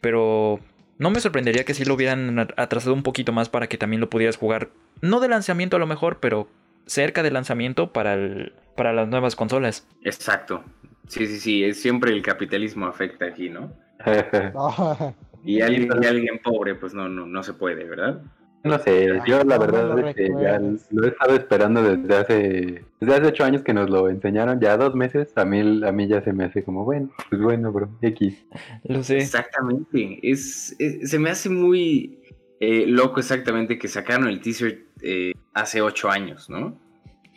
[0.00, 0.60] Pero
[0.98, 4.10] no me sorprendería que si lo hubieran atrasado un poquito más para que también lo
[4.10, 4.70] pudieras jugar.
[5.02, 6.48] No de lanzamiento a lo mejor, pero
[6.86, 9.86] cerca del lanzamiento para, el- para las nuevas consolas.
[10.02, 10.64] Exacto.
[11.06, 13.72] Sí, sí, sí, es siempre el capitalismo afecta aquí, ¿no?
[15.42, 18.20] Y alguien, y alguien pobre, pues no, no, no se puede, ¿verdad?
[18.62, 22.84] No sé, yo la verdad lo es que ya lo he estado esperando desde hace
[23.00, 26.06] desde hace ocho años que nos lo enseñaron, ya dos meses, a mí, a mí
[26.08, 28.44] ya se me hace como, bueno, pues bueno, bro, X.
[28.84, 29.16] Lo sé.
[29.18, 30.18] Exactamente.
[30.22, 32.18] Es, es- se me hace muy
[32.60, 36.78] eh, loco exactamente que sacaron el teaser eh, hace ocho años, ¿no?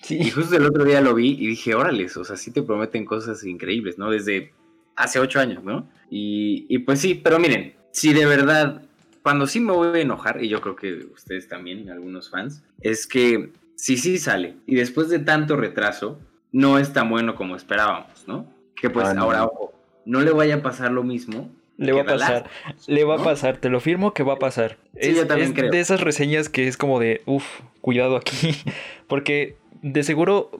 [0.10, 3.06] Y justo el otro día lo vi y dije, órales, o sea, sí te prometen
[3.06, 4.12] cosas increíbles, ¿no?
[4.12, 4.52] Desde
[4.98, 5.88] hace ocho años, ¿no?
[6.10, 8.83] Y, y pues sí, pero miren, si de verdad,
[9.24, 13.08] cuando sí me voy a enojar, y yo creo que ustedes también, algunos fans, es
[13.08, 16.20] que si sí sale y después de tanto retraso,
[16.52, 18.46] no es tan bueno como esperábamos, ¿no?
[18.76, 19.24] Que pues Ah, no.
[19.24, 19.74] ahora, ojo,
[20.06, 21.50] no le vaya a pasar lo mismo.
[21.78, 22.50] Le va a pasar.
[22.86, 24.78] Le va a pasar, te lo firmo que va a pasar.
[25.02, 25.72] Sí, es yo también es creo.
[25.72, 28.56] de esas reseñas que es como de, uff, cuidado aquí.
[29.08, 30.52] Porque de seguro,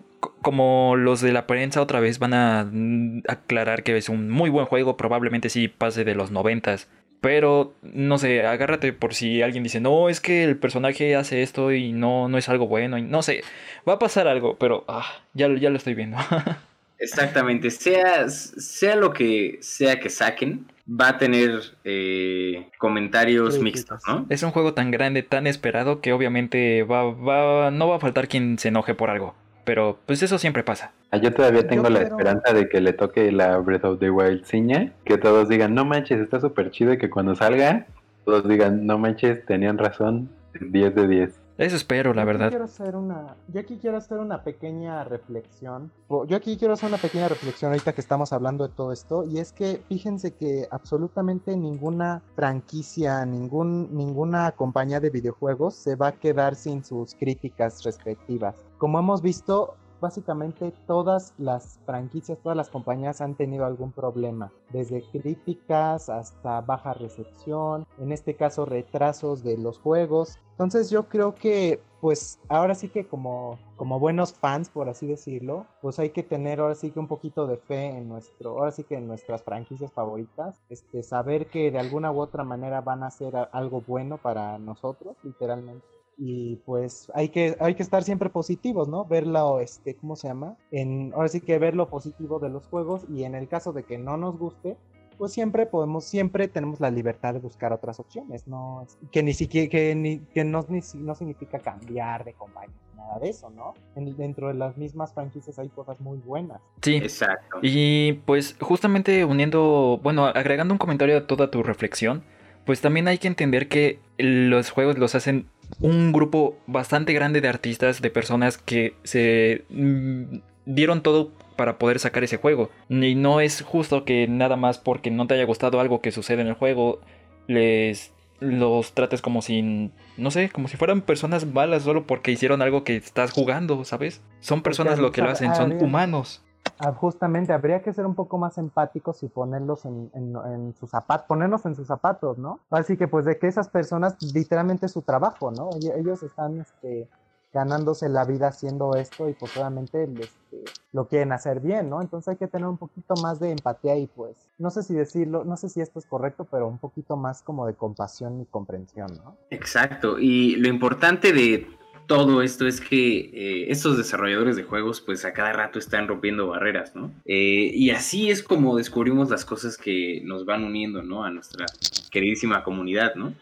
[0.42, 4.50] como los de la prensa otra vez van a mm, aclarar que es un muy
[4.50, 6.88] buen juego, probablemente sí pase de los noventas.
[7.24, 11.72] Pero, no sé, agárrate por si alguien dice, no, es que el personaje hace esto
[11.72, 12.98] y no, no es algo bueno.
[12.98, 13.46] Y no sé,
[13.88, 16.18] va a pasar algo, pero ah, ya, lo- ya lo estoy viendo.
[17.00, 24.26] Exactamente, sea, sea lo que sea que saquen, va a tener eh, comentarios mixtos, ¿no?
[24.30, 28.28] es un juego tan grande, tan esperado, que obviamente va, va, no va a faltar
[28.28, 29.34] quien se enoje por algo.
[29.66, 30.92] Pero, pues eso siempre pasa.
[31.12, 34.10] Ah, Yo todavía tengo la quiero- esperanza de que le toque la Breath of the
[34.10, 37.86] Wild ciña, que todos digan, no manches, está súper chido y que cuando salga,
[38.26, 41.40] todos digan, no manches, tenían razón, 10 de 10.
[41.56, 42.50] Eso espero, la Yo aquí verdad.
[42.50, 45.92] quiero hacer una, yo aquí quiero hacer una pequeña reflexión.
[46.28, 49.24] Yo aquí quiero hacer una pequeña reflexión ahorita que estamos hablando de todo esto.
[49.24, 56.08] Y es que fíjense que absolutamente ninguna franquicia, ningún, ninguna compañía de videojuegos se va
[56.08, 58.56] a quedar sin sus críticas respectivas.
[58.84, 65.02] Como hemos visto, básicamente todas las franquicias, todas las compañías han tenido algún problema, desde
[65.10, 70.38] críticas hasta baja recepción, en este caso retrasos de los juegos.
[70.52, 75.66] Entonces yo creo que pues ahora sí que como, como buenos fans, por así decirlo,
[75.82, 78.84] pues hay que tener ahora sí que un poquito de fe en nuestro, ahora sí
[78.84, 83.12] que en nuestras franquicias favoritas, este, saber que de alguna u otra manera van a
[83.12, 85.86] ser a- algo bueno para nosotros, literalmente
[86.18, 89.06] y pues hay que hay que estar siempre positivos, ¿no?
[89.06, 90.56] Verlo, este, ¿cómo se llama?
[90.72, 93.84] En, ahora sí que ver lo positivo de los juegos y en el caso de
[93.84, 94.78] que no nos guste,
[95.18, 98.86] pues siempre podemos, siempre tenemos la libertad de buscar otras opciones, ¿no?
[99.12, 103.20] Que ni siquiera, que, ni, que no, ni si- no significa cambiar de compañía, nada
[103.20, 103.74] de eso, ¿no?
[103.96, 106.62] En- dentro de las mismas franquicias hay cosas muy buenas.
[106.82, 106.96] Sí.
[106.96, 107.60] Exacto.
[107.62, 112.24] Y pues justamente uniendo, bueno, agregando un comentario a toda tu reflexión,
[112.66, 115.48] pues también hay que entender que los juegos los hacen
[115.80, 122.00] un grupo bastante grande de artistas, de personas que se mm, dieron todo para poder
[122.00, 122.70] sacar ese juego.
[122.90, 126.42] Y no es justo que nada más porque no te haya gustado algo que sucede
[126.42, 127.00] en el juego,
[127.48, 132.62] les los trates como si, no sé, como si fueran personas malas solo porque hicieron
[132.62, 134.22] algo que estás jugando, ¿sabes?
[134.42, 136.44] Son personas lo que lo hacen, son humanos.
[136.80, 140.90] Ah, justamente habría que ser un poco más empáticos y ponerlos en, en, en sus
[140.90, 142.60] zapatos, ponernos en sus zapatos, ¿no?
[142.70, 145.70] Así que pues de que esas personas literalmente su trabajo, ¿no?
[145.72, 147.08] Ell- Ellos están este,
[147.54, 152.02] ganándose la vida haciendo esto y pues obviamente este, lo quieren hacer bien, ¿no?
[152.02, 155.44] Entonces hay que tener un poquito más de empatía y pues, no sé si decirlo,
[155.44, 159.08] no sé si esto es correcto, pero un poquito más como de compasión y comprensión,
[159.24, 159.36] ¿no?
[159.52, 161.68] Exacto, y lo importante de
[162.08, 166.48] todo esto es que eh, estos desarrolladores de juegos pues a cada rato están rompiendo
[166.48, 167.12] barreras, ¿no?
[167.26, 171.24] Eh, y así es como descubrimos las cosas que nos van uniendo, ¿no?
[171.24, 171.66] A nuestra
[172.12, 173.34] queridísima comunidad, ¿no?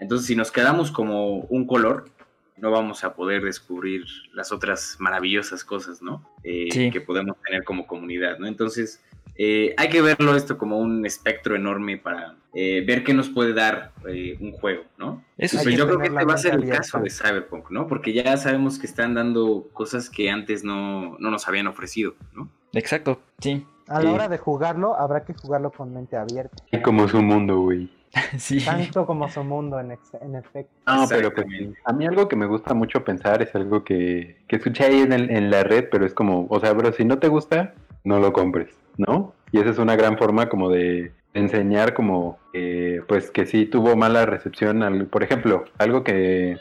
[0.00, 2.10] Entonces si nos quedamos como un color,
[2.56, 6.26] no vamos a poder descubrir las otras maravillosas cosas, ¿no?
[6.42, 6.90] Eh, Sí.
[6.90, 8.46] Que podemos tener como comunidad, ¿no?
[8.46, 9.02] Entonces
[9.38, 13.52] eh, hay que verlo esto como un espectro enorme para eh, ver qué nos puede
[13.52, 15.22] dar eh, un juego, ¿no?
[15.36, 17.86] Eso Pues yo creo que este va a ser el caso de Cyberpunk, ¿no?
[17.86, 22.48] Porque ya sabemos que están dando cosas que antes no, no nos habían ofrecido, ¿no?
[22.72, 23.66] Exacto, sí.
[23.88, 27.60] A la hora de jugarlo, habrá que jugarlo con mente abierta, Es como su mundo,
[27.60, 27.88] güey.
[28.38, 28.64] Sí.
[28.64, 30.72] tanto como su mundo en, en efecto.
[30.86, 31.46] No, pero pues,
[31.84, 35.12] a mí algo que me gusta mucho pensar es algo que, que escuché ahí en,
[35.12, 37.74] el- en la red, pero es como, o sea, bro, si no te gusta,
[38.06, 39.34] no lo compres, ¿no?
[39.52, 43.94] Y esa es una gran forma como de enseñar como, eh, pues que sí tuvo
[43.96, 44.82] mala recepción.
[44.82, 46.56] Al, por ejemplo, algo que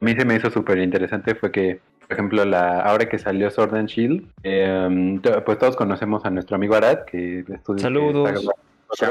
[0.00, 3.50] a mí se me hizo súper interesante fue que, por ejemplo, la, ahora que salió
[3.50, 7.76] Sword and Shield, eh, to- pues todos conocemos a nuestro amigo Arad, que estudia...
[7.76, 8.30] que Saludos.
[8.32, 8.54] Shout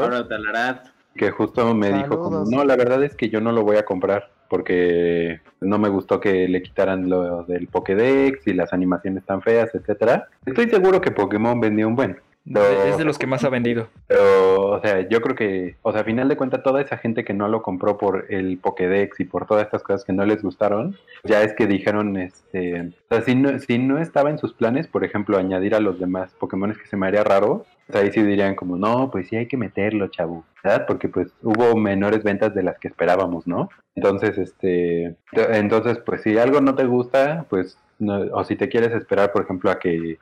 [0.02, 0.88] nosotros out a Larat.
[1.16, 3.86] Que justo me dijo como, no, la verdad es que yo no lo voy a
[3.86, 9.42] comprar porque no me gustó que le quitaran lo del Pokédex y las animaciones tan
[9.42, 10.28] feas, etcétera.
[10.46, 12.18] Estoy seguro que Pokémon vendió un buen.
[12.46, 13.90] Es de los que más ha vendido.
[14.08, 17.24] Pero, o sea, yo creo que, o sea, a final de cuentas, toda esa gente
[17.24, 20.42] que no lo compró por el Pokédex y por todas estas cosas que no les
[20.42, 24.54] gustaron, ya es que dijeron, este, o sea, si no, si no estaba en sus
[24.54, 28.22] planes, por ejemplo, añadir a los demás Pokémon que se me haría raro, ahí sí
[28.22, 30.86] dirían como, no, pues sí hay que meterlo, chavo, ¿verdad?
[30.88, 33.70] Porque pues hubo menores ventas de las que esperábamos, ¿no?
[33.96, 38.92] Entonces, este, entonces, pues si algo no te gusta, pues, no- o si te quieres
[38.94, 40.18] esperar, por ejemplo, a que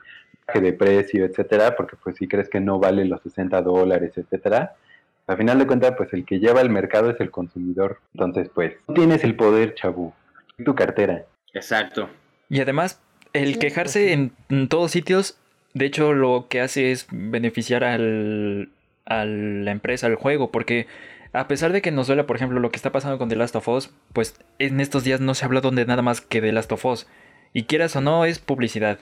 [0.46, 4.74] baje de precio, etcétera, porque pues si crees que no vale los 60 dólares, etcétera,
[5.26, 8.00] a final de cuentas, pues el que lleva el mercado es el consumidor.
[8.14, 10.14] Entonces, pues, tú tienes el poder, chavo.
[10.64, 11.26] Tu cartera.
[11.52, 12.08] Exacto.
[12.48, 13.00] Y además,
[13.34, 15.38] el quejarse pues en, en todos sitios,
[15.78, 18.70] de hecho, lo que hace es beneficiar al,
[19.06, 20.86] a la empresa, al juego, porque
[21.32, 23.56] a pesar de que nos duela, por ejemplo, lo que está pasando con The Last
[23.56, 26.52] of Us, pues en estos días no se ha hablado de nada más que The
[26.52, 27.06] Last of Us.
[27.52, 28.98] Y quieras o no, es publicidad.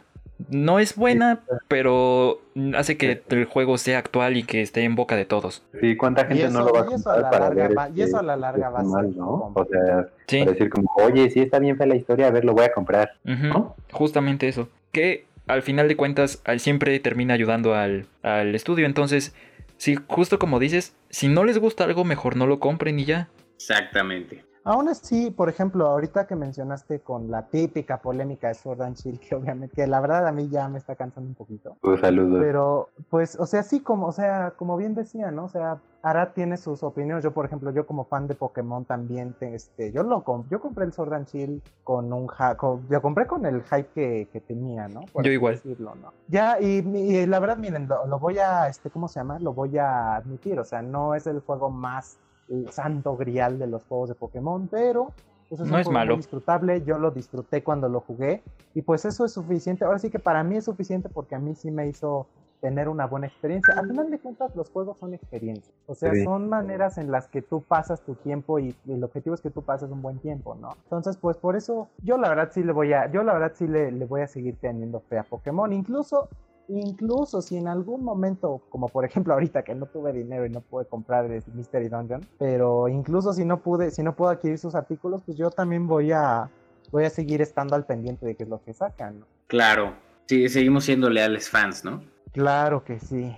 [0.50, 2.42] No es buena, pero
[2.74, 5.62] hace que el juego sea actual y que esté en boca de todos.
[5.80, 7.68] Sí, ¿cuánta gente eso- no lo va a y eso a comprar la para larga
[7.68, 9.52] ver va- y este, eso a la larga este va a ser mal, ¿no?
[9.54, 12.44] O sea, Sí, para decir como, oye, sí está bien fea la historia, a ver,
[12.44, 13.74] lo voy a comprar, ¿no?
[13.92, 14.68] justamente eso.
[14.92, 18.86] Que al final de cuentas al- siempre termina ayudando al, al estudio.
[18.86, 19.34] Entonces,
[19.76, 23.28] sí, justo como dices, si no les gusta algo, mejor no lo compren y ya.
[23.56, 24.44] Exactamente.
[24.68, 29.20] Aún así, por ejemplo, ahorita que mencionaste con la típica polémica de Sword and Shield,
[29.28, 31.76] que obviamente, que la verdad a mí ya me está cansando un poquito.
[31.80, 32.40] Pues saludos.
[32.42, 35.44] Pero, pues, o sea, sí, como, o sea, como bien decía, ¿no?
[35.44, 37.22] O sea, Arad tiene sus opiniones.
[37.22, 40.60] Yo, por ejemplo, yo como fan de Pokémon también, te- este, yo lo comp- yo
[40.60, 42.26] compré el Sword and Shield con un
[42.56, 45.02] con- yo compré con el hype que, que tenía, ¿no?
[45.12, 45.54] Por Yo igual.
[45.54, 46.12] decirlo, ¿no?
[46.28, 49.38] Ya, y, y la verdad, miren, lo, lo voy a, este, ¿cómo se llama?
[49.38, 53.66] Lo voy a admitir, o sea, no es el juego más el santo grial de
[53.66, 55.12] los juegos de Pokémon, pero
[55.48, 56.10] pues, No un es juego malo.
[56.12, 58.42] muy disfrutable, yo lo disfruté cuando lo jugué
[58.74, 59.84] y pues eso es suficiente.
[59.84, 62.26] Ahora sí que para mí es suficiente porque a mí sí me hizo
[62.60, 63.74] tener una buena experiencia.
[63.76, 65.72] Al final de cuentas, los juegos son experiencias.
[65.86, 66.24] O sea, Sí.
[66.24, 69.50] son maneras en las que tú pasas tu tiempo y, y el objetivo es que
[69.50, 70.70] tú pases un buen tiempo, ¿no?
[70.84, 73.68] Entonces, pues por eso yo la verdad sí le voy a, yo la verdad sí
[73.68, 75.70] le, le voy a seguir teniendo fe a Pokémon.
[75.72, 76.28] Incluso,
[76.68, 80.60] incluso si en algún momento, como por ejemplo ahorita que no tuve dinero y no
[80.60, 84.74] pude comprar el Mystery Dungeon, pero incluso si no pude, si no puedo adquirir sus
[84.74, 86.50] artículos, pues yo también voy a,
[86.92, 89.26] voy a seguir estando al pendiente de qué es lo que sacan, ¿no?
[89.46, 89.94] Claro.
[90.28, 92.02] Sí, seguimos siendo leales fans, ¿no?
[92.32, 93.32] Claro que sí.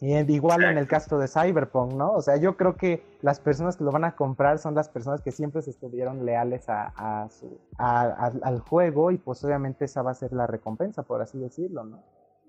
[0.00, 2.10] Y igual en el caso de Cyberpunk, ¿no?
[2.14, 5.20] O sea, yo creo que las personas que lo van a comprar son las personas
[5.22, 9.84] que siempre se estuvieron leales a, a su, a- a- al juego y pues obviamente
[9.84, 12.02] esa va a ser la recompensa, por así decirlo, ¿no?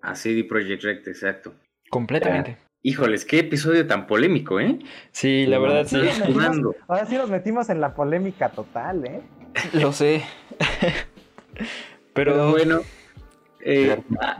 [0.04, 1.54] A CD Projekt Red, exacto.
[1.89, 2.58] Completamente.
[2.82, 4.78] Híjoles, qué episodio tan polémico, ¿eh?
[5.12, 5.96] Sí, la verdad sí.
[5.98, 9.22] Metimos- ahora sí nos metimos en la polémica total, ¿eh?
[9.74, 10.22] Lo sé.
[12.13, 12.82] Pero Pero bueno.
[13.62, 14.38] eh, ah,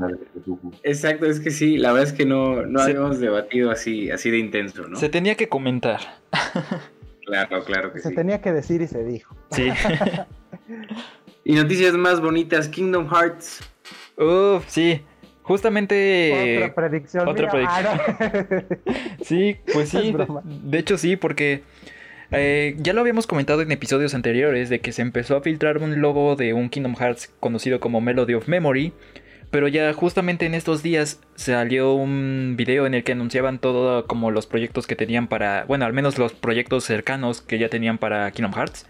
[0.84, 4.30] exacto, es que sí, la verdad es que no, no Se- habíamos debatido así, así
[4.30, 4.98] de intenso, ¿no?
[4.98, 6.02] se tenía que comentar.
[7.26, 8.16] Claro, claro que Se sí.
[8.16, 9.36] tenía que decir y se dijo.
[9.52, 9.70] Sí.
[11.46, 13.62] Y noticias más bonitas, Kingdom Hearts.
[14.18, 15.02] Uf, sí.
[15.44, 16.58] Justamente.
[16.58, 17.28] Otra predicción.
[17.28, 17.68] otra mía.
[17.70, 18.64] Ah, no.
[19.24, 20.14] Sí, pues sí.
[20.64, 21.64] De, hecho, sí, porque
[22.32, 26.02] eh, ya lo habíamos comentado en episodios anteriores de que se empezó a filtrar un
[26.02, 28.94] logo de un Kingdom Hearts conocido como Melody of Memory.
[29.52, 34.32] Pero ya justamente en estos días salió un video en el que anunciaban todo como
[34.32, 38.32] los proyectos que tenían para, bueno, al menos los proyectos cercanos que ya tenían para
[38.32, 38.88] Kingdom Hearts,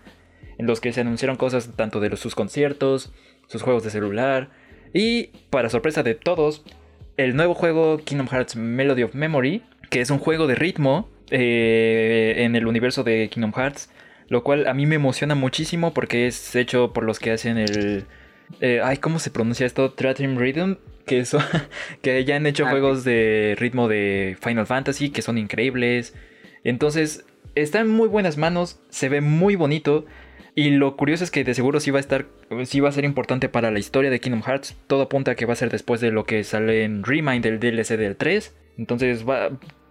[0.58, 3.12] en los que se anunciaron cosas tanto de los- sus conciertos,
[3.48, 4.52] sus juegos de celular
[4.94, 6.64] y para sorpresa de todos,
[7.18, 12.36] el nuevo juego Kingdom Hearts Melody of Memory, que es un juego de ritmo eh,
[12.38, 13.90] en el universo de Kingdom Hearts,
[14.30, 18.06] lo cual a mí me emociona muchísimo porque es hecho por los que hacen el...
[18.62, 19.92] eh, ay, ¿cómo se pronuncia esto?
[19.92, 20.76] Tratim Rhythm,
[21.06, 21.40] que, eso,
[22.02, 26.14] que ya han hecho Ah, juegos de ritmo de Final Fantasy que son increíbles.
[26.64, 27.26] Entonces,
[27.56, 30.06] está en muy buenas manos, se ve muy bonito.
[30.56, 32.26] Y lo curioso es que de seguro sí va a estar,
[32.66, 34.76] sí va a ser importante para la historia de Kingdom Hearts.
[34.88, 37.60] Todo apunta a que va a ser después de lo que sale en Remind del
[37.60, 38.56] DLC del 3.
[38.78, 39.50] Entonces va,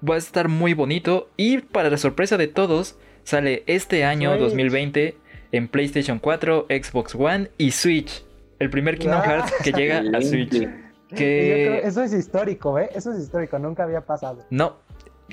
[0.08, 1.30] va a estar muy bonito.
[1.36, 4.42] Y para la sorpresa de todos, sale este año Switch.
[4.42, 5.16] 2020
[5.50, 8.24] en PlayStation 4, Xbox One y Switch.
[8.60, 9.22] El primer Kingdom.
[9.22, 10.68] Hearts que llega a Switch.
[11.14, 12.88] Que eso es histórico, ¿eh?
[12.94, 14.46] Eso es histórico, nunca había pasado.
[14.50, 14.76] no,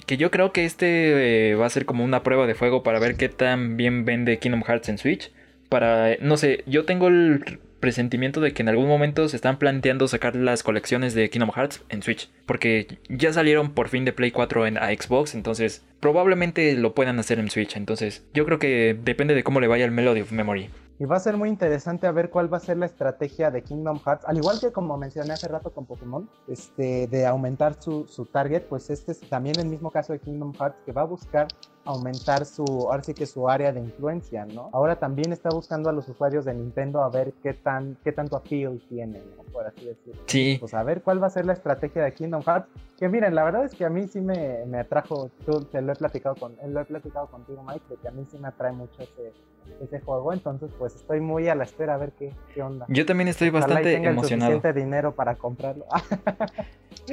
[0.05, 2.99] que yo creo que este eh, va a ser como una prueba de fuego para
[2.99, 5.31] ver qué tan bien vende Kingdom Hearts en Switch.
[5.69, 10.07] Para, no sé, yo tengo el presentimiento de que en algún momento se están planteando
[10.07, 12.29] sacar las colecciones de Kingdom Hearts en Switch.
[12.45, 17.19] Porque ya salieron por fin de Play 4 en, a Xbox, entonces probablemente lo puedan
[17.19, 17.75] hacer en Switch.
[17.75, 20.69] Entonces yo creo que depende de cómo le vaya el Melody of Memory.
[21.01, 23.63] Y va a ser muy interesante a ver cuál va a ser la estrategia de
[23.63, 24.25] Kingdom Hearts.
[24.27, 28.63] Al igual que como mencioné hace rato con Pokémon, este, de aumentar su, su target,
[28.63, 31.47] pues este es también el mismo caso de Kingdom Hearts que va a buscar
[31.89, 34.69] aumentar su, ahora sí que su área de influencia, ¿no?
[34.73, 38.35] Ahora también está buscando a los usuarios de Nintendo a ver qué tan, qué tanto
[38.37, 39.43] appeal tienen, ¿no?
[39.51, 40.21] por así decirlo.
[40.27, 42.67] Sí, Pues a ver cuál va a ser la estrategia de Kingdom Hearts.
[42.99, 45.91] Que miren, la verdad es que a mí sí me, me atrajo, tú, te lo
[45.91, 48.71] he platicado con, lo he platicado contigo, Mike, de que a mí sí me atrae
[48.71, 49.33] mucho ese,
[49.81, 50.31] ese juego.
[50.31, 52.85] Entonces, pues estoy muy a la espera a ver qué, qué onda.
[52.89, 54.51] yo también estoy Ojalá y bastante tenga el emocionado.
[54.53, 55.85] suficiente dinero para comprarlo.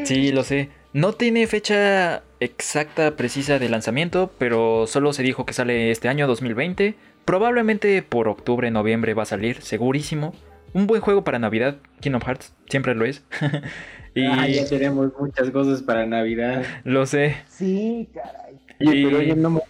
[0.05, 0.69] Sí, lo sé.
[0.97, 6.27] No tiene fecha exacta, precisa de lanzamiento, pero solo se dijo que sale este año
[6.27, 6.95] 2020.
[7.27, 10.33] Probablemente por octubre, noviembre va a salir, segurísimo.
[10.73, 13.23] Un buen juego para Navidad, Kingdom Hearts, siempre lo es.
[14.15, 16.65] y Ah, ya tenemos muchas cosas para Navidad.
[16.85, 17.37] lo sé.
[17.47, 18.57] sí, caray.
[18.81, 19.61] Oye, Y- pero oye, no me-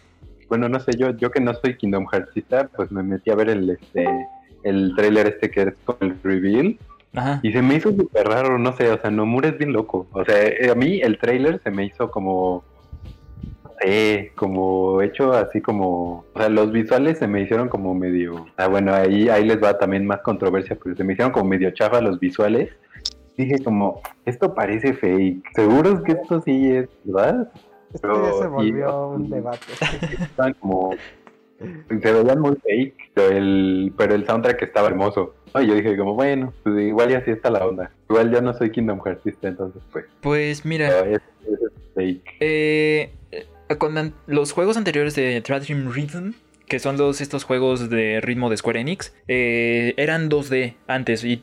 [0.48, 3.48] Bueno, no sé, yo, yo que no soy Kingdom Heartsista, pues me metí a ver
[3.48, 4.06] el este
[4.62, 6.78] el trailer este que es con el reveal
[7.14, 7.40] Ajá.
[7.42, 10.06] y se me hizo súper raro, no sé, o sea, Nomura es bien loco.
[10.12, 12.62] O sea, eh, a mí el trailer se me hizo como
[13.64, 18.46] no sé, como hecho así como, o sea, los visuales se me hicieron como medio,
[18.56, 21.70] ah, bueno, ahí ahí les va también más controversia, pero se me hicieron como medio
[21.70, 22.70] chafa los visuales.
[23.36, 25.42] Dije como, esto parece fake.
[25.54, 27.52] ¿Seguros que esto sí es verdad?
[27.92, 29.58] Esto Pero- ya se y- volvió un debate.
[30.22, 30.94] estaban como
[31.88, 35.62] se veían muy fake pero el pero el soundtrack estaba hermoso ¿no?
[35.62, 38.54] y yo dije como bueno pues igual y así está la onda igual yo no
[38.54, 41.60] soy Kingdom Heartsista entonces pues Pues mira, es, es
[41.94, 43.12] fake eh,
[43.74, 46.34] con los juegos anteriores de Dream Rhythm,
[46.68, 51.42] que son los, estos juegos de ritmo de Square Enix, eh, eran 2D antes y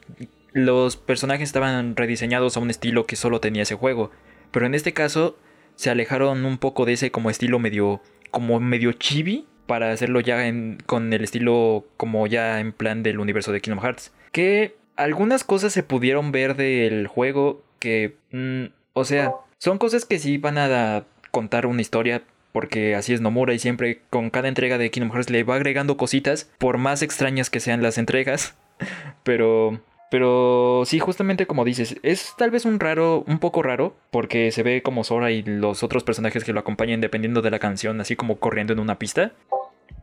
[0.53, 4.11] los personajes estaban rediseñados a un estilo que solo tenía ese juego.
[4.51, 5.35] Pero en este caso
[5.75, 8.01] se alejaron un poco de ese como estilo medio
[8.31, 13.19] como medio chibi para hacerlo ya en- con el estilo como ya en plan del
[13.19, 14.11] universo de Kingdom Hearts.
[14.31, 20.19] Que algunas cosas se pudieron ver del juego que, mm, o sea, son cosas que
[20.19, 24.77] sí van a contar una historia porque así es Nomura y siempre con cada entrega
[24.77, 28.55] de Kingdom Hearts le va agregando cositas por más extrañas que sean las entregas.
[29.23, 29.81] Pero
[30.13, 34.61] pero sí, justamente como dices, es tal vez un raro, un poco raro, porque se
[34.61, 38.15] ve como Sora y los otros personajes que lo acompañan dependiendo de la canción, así
[38.15, 39.31] como corriendo en una pista,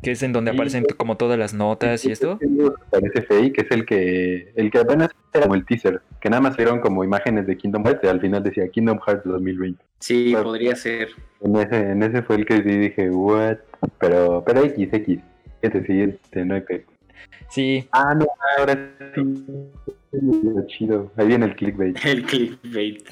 [0.02, 0.56] que es en donde Sí.
[0.56, 2.40] aparecen como todas las notas y esto.
[2.90, 6.56] parece fake es el que el que apenas era como el teaser que nada más
[6.56, 10.74] vieron como imágenes de Kingdom Hearts y al final decía Kingdom Hearts 2020 Sí, podría
[10.74, 11.10] ser.
[11.40, 13.58] en ese en ese fue el que sí dije what
[14.00, 15.20] pero pero X X
[15.62, 16.84] este siguiente no hay pe-
[17.50, 18.26] Sí, ah no
[18.58, 19.22] ahora sí
[20.66, 23.08] chido ahí viene el clickbait El clickbait.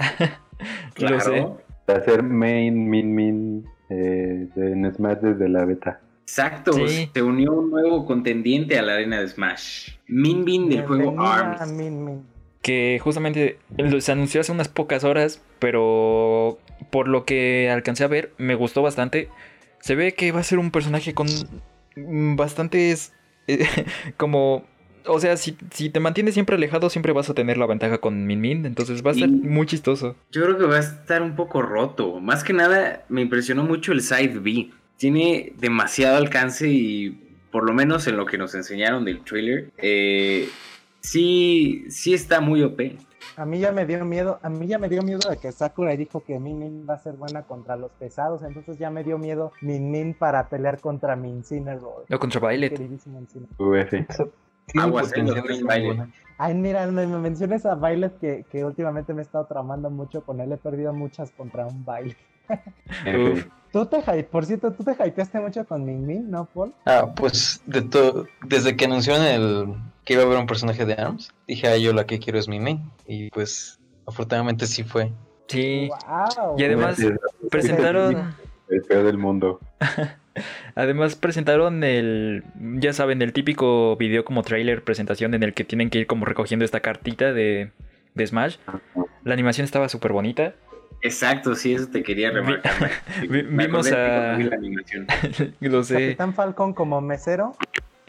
[0.99, 1.47] Lo sé.
[1.87, 6.01] para hacer main, min, min eh, en Smash desde la beta.
[6.23, 7.09] Exacto, Sí.
[7.15, 9.93] se unió un nuevo contendiente a la arena de Smash.
[10.09, 11.73] Min Bin del juego ARMS.
[11.73, 12.23] Min Min.
[12.61, 13.59] que justamente
[14.01, 16.59] se anunció hace unas pocas horas, pero
[16.91, 19.29] por lo que alcancé a ver, me gustó bastante.
[19.81, 21.27] Se ve que va a ser un personaje con
[22.37, 23.15] bastantes...
[23.47, 23.65] eh,
[24.17, 24.65] como...
[25.09, 28.27] o sea, si, si te mantienes siempre alejado, siempre vas a tener la ventaja con
[28.27, 28.67] Min Min.
[28.67, 30.15] Entonces va a estar Y- muy chistoso.
[30.33, 32.21] Yo creo que va a estar un poco roto.
[32.21, 34.71] Más que nada, me impresionó mucho el side B.
[34.97, 37.11] Tiene demasiado alcance y
[37.51, 40.49] por lo menos en lo que nos enseñaron del trailer, eh,
[41.01, 42.97] sí, sí está muy OP.
[43.37, 45.95] A mí ya me dio miedo, a mí ya me dio miedo de que Sakura
[45.97, 49.17] dijo que Min Min va a ser buena contra los pesados, entonces ya me dio
[49.17, 52.05] miedo Min Min para pelear contra Min Cineroy.
[52.09, 52.73] No contra Violet.
[52.73, 53.87] Queridísimo Incineroar.
[53.87, 54.29] UF.
[54.77, 56.09] Aguas, potencial los bueno.
[56.39, 60.23] Ay, mira, me, me mencionas a Violet que, que últimamente me he estado tramando mucho
[60.23, 61.85] con él, he perdido muchas contra un.
[61.89, 63.47] Uf.
[63.73, 66.73] Tú te hype, por cierto, tú te hypeaste mucho con Min Min, ¿no, Paul?
[66.87, 70.95] Ah, pues de todo, desde que anunciaron el que iba a haber un personaje de
[70.95, 72.81] ARMS, dije, ah, yo la que quiero es Mimi.
[73.07, 75.13] Y pues, afortunadamente sí fue.
[75.49, 75.89] Sí.
[75.89, 76.59] Wow.
[76.59, 76.97] Y además
[77.51, 78.35] presentaron...
[78.69, 79.61] El peor del mundo.
[80.75, 82.45] Además presentaron el,
[82.81, 86.25] ya saben, el típico video como trailer presentación en el que tienen que ir como
[86.25, 87.71] recogiendo esta cartita de,
[88.15, 88.57] de Smash.
[89.25, 90.55] La animación estaba súper bonita.
[91.01, 92.73] Exacto, sí, eso te quería remarcar.
[93.29, 95.07] Vimos a- la animación.
[95.61, 95.95] Lo sé.
[95.95, 97.57] Capitán Falcon como mesero.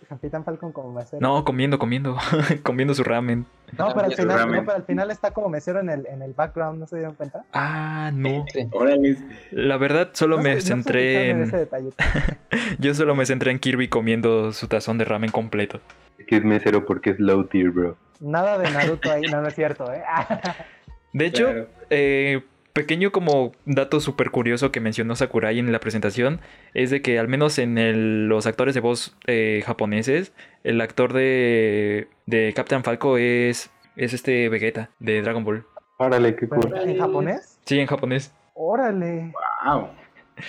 [0.10, 1.22] Capitán Falcon como mesero.
[1.22, 2.18] No, comiendo, comiendo,
[2.64, 3.46] comiendo su ramen.
[3.78, 4.56] No, pero al final, ramen.
[4.56, 7.14] no, pero al final está como mesero en el, en el background, ¿no se dieron
[7.14, 7.46] cuenta?
[7.54, 8.44] Ah, no.
[8.72, 9.18] Órale.
[9.52, 11.44] La verdad, solo No me no centré en...
[11.44, 11.90] ese detalle.
[12.80, 15.80] Yo solo me centré en Kirby comiendo su tazón de ramen completo.
[16.18, 17.96] Es que es mesero porque es low tier, bro.
[18.20, 20.02] Nada de Naruto ahí, no, no es cierto, ¿eh?
[21.14, 21.68] De hecho, Claro.
[21.92, 22.44] eh,
[22.74, 26.40] pequeño como dato súper curioso que mencionó Sakurai en la presentación
[26.74, 31.14] es de que al menos en el- los actores de voz eh, japoneses, el actor
[31.14, 35.66] de, de Captain Falco es, es este Vegeta de Dragon Ball.
[35.98, 36.74] Órale, qué cool.
[36.78, 37.60] ¿En japonés?
[37.66, 38.34] Sí, en japonés.
[38.54, 39.34] Órale.
[39.66, 39.90] Wow.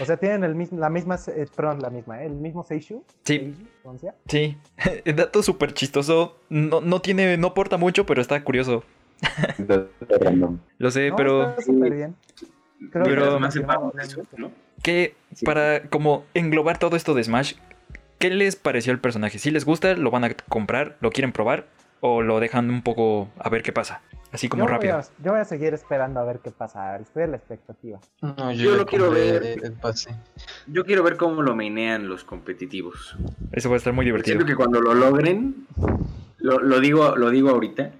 [0.01, 2.27] O sea, tienen el mismo, la misma, eh, perdón, la misma, ¿eh?
[2.27, 3.05] el mismo Seishu.
[3.25, 3.55] Sí.
[3.83, 4.15] Seishu.
[4.29, 4.57] Sí,
[5.05, 6.39] el dato súper chistoso.
[6.49, 8.85] No, no tiene, no aporta mucho, pero está curioso.
[10.79, 11.55] Lo sé, No, pero
[11.91, 12.15] bien.
[12.91, 13.55] Creo que Pero- lo más
[14.83, 15.45] que Sí.
[15.45, 17.55] para como englobar todo esto de Smash,
[18.19, 19.39] ¿qué les pareció el personaje?
[19.39, 21.67] Si les gusta, lo van a comprar, lo quieren probar
[22.01, 24.01] o lo dejan un poco a ver qué pasa.
[24.33, 24.97] Así como yo voy rápido.
[24.97, 26.97] a- yo voy a seguir esperando a ver qué pasa.
[26.97, 27.99] Estoy a la expectativa.
[28.23, 29.43] No, Yo ya lo quiero ver.
[29.63, 30.15] El pase.
[30.69, 33.17] Yo quiero ver cómo lo mainean los competitivos.
[33.53, 34.37] Eso va a estar muy divertido.
[34.37, 35.67] Siento que cuando lo logren,
[36.39, 37.91] lo, lo digo, lo digo ahorita,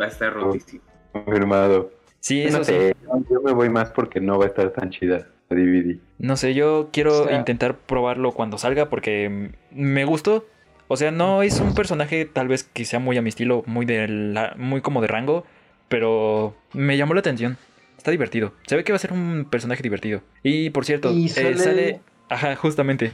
[0.00, 0.82] va a estar rotísimo.
[1.12, 1.90] Confirmado.
[2.20, 2.72] Sí, no eso sí.
[2.72, 2.96] sé,
[3.30, 5.98] yo me voy más porque no va a estar tan chida la DVD.
[6.18, 10.46] No sé, yo quiero O sea- intentar probarlo cuando salga porque me gustó.
[10.88, 13.84] O sea, no es un personaje tal vez que sea muy a mi estilo, muy
[13.86, 15.44] de la- muy como de rango,
[15.88, 17.56] pero me llamó la atención.
[17.96, 18.52] Está divertido.
[18.66, 20.22] Se ve que va a ser un personaje divertido.
[20.42, 22.00] Y por cierto, Y eh, sale- sale...
[22.30, 23.12] Ajá, justamente.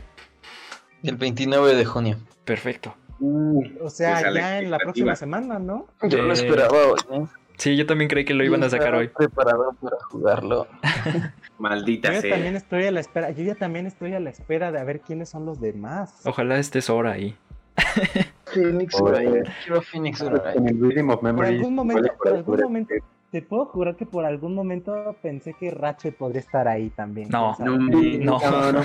[1.02, 2.16] El 29 de junio.
[2.44, 2.94] Perfecto.
[3.20, 5.86] O sea, Pues ya en la próxima semana, ¿no?
[6.02, 6.98] Yo Eh, lo esperaba hoy.
[7.22, 7.26] ¿eh?
[7.56, 9.08] Sí, yo también creí que lo iban a sacar hoy.
[9.08, 10.66] preparado para jugarlo.
[11.58, 12.30] Maldita Yo ya sea.
[12.32, 13.30] también estoy a la espera.
[13.30, 16.20] Yo ya también estoy a la espera de a ver quiénes son los demás.
[16.24, 17.36] Ojalá estés ahora ahí.
[18.52, 19.00] Phoenix.
[19.00, 19.46] Wright.
[19.64, 20.56] Quiero Phoenix Wright.
[20.56, 21.48] En el Rhythm of Por Memory.
[21.56, 22.94] algún momento, por por- algún por- momento,
[23.30, 27.28] te puedo jurar que por algún momento pensé que Ratchet podría estar ahí también.
[27.30, 27.76] No, No.
[27.78, 28.82] no, no.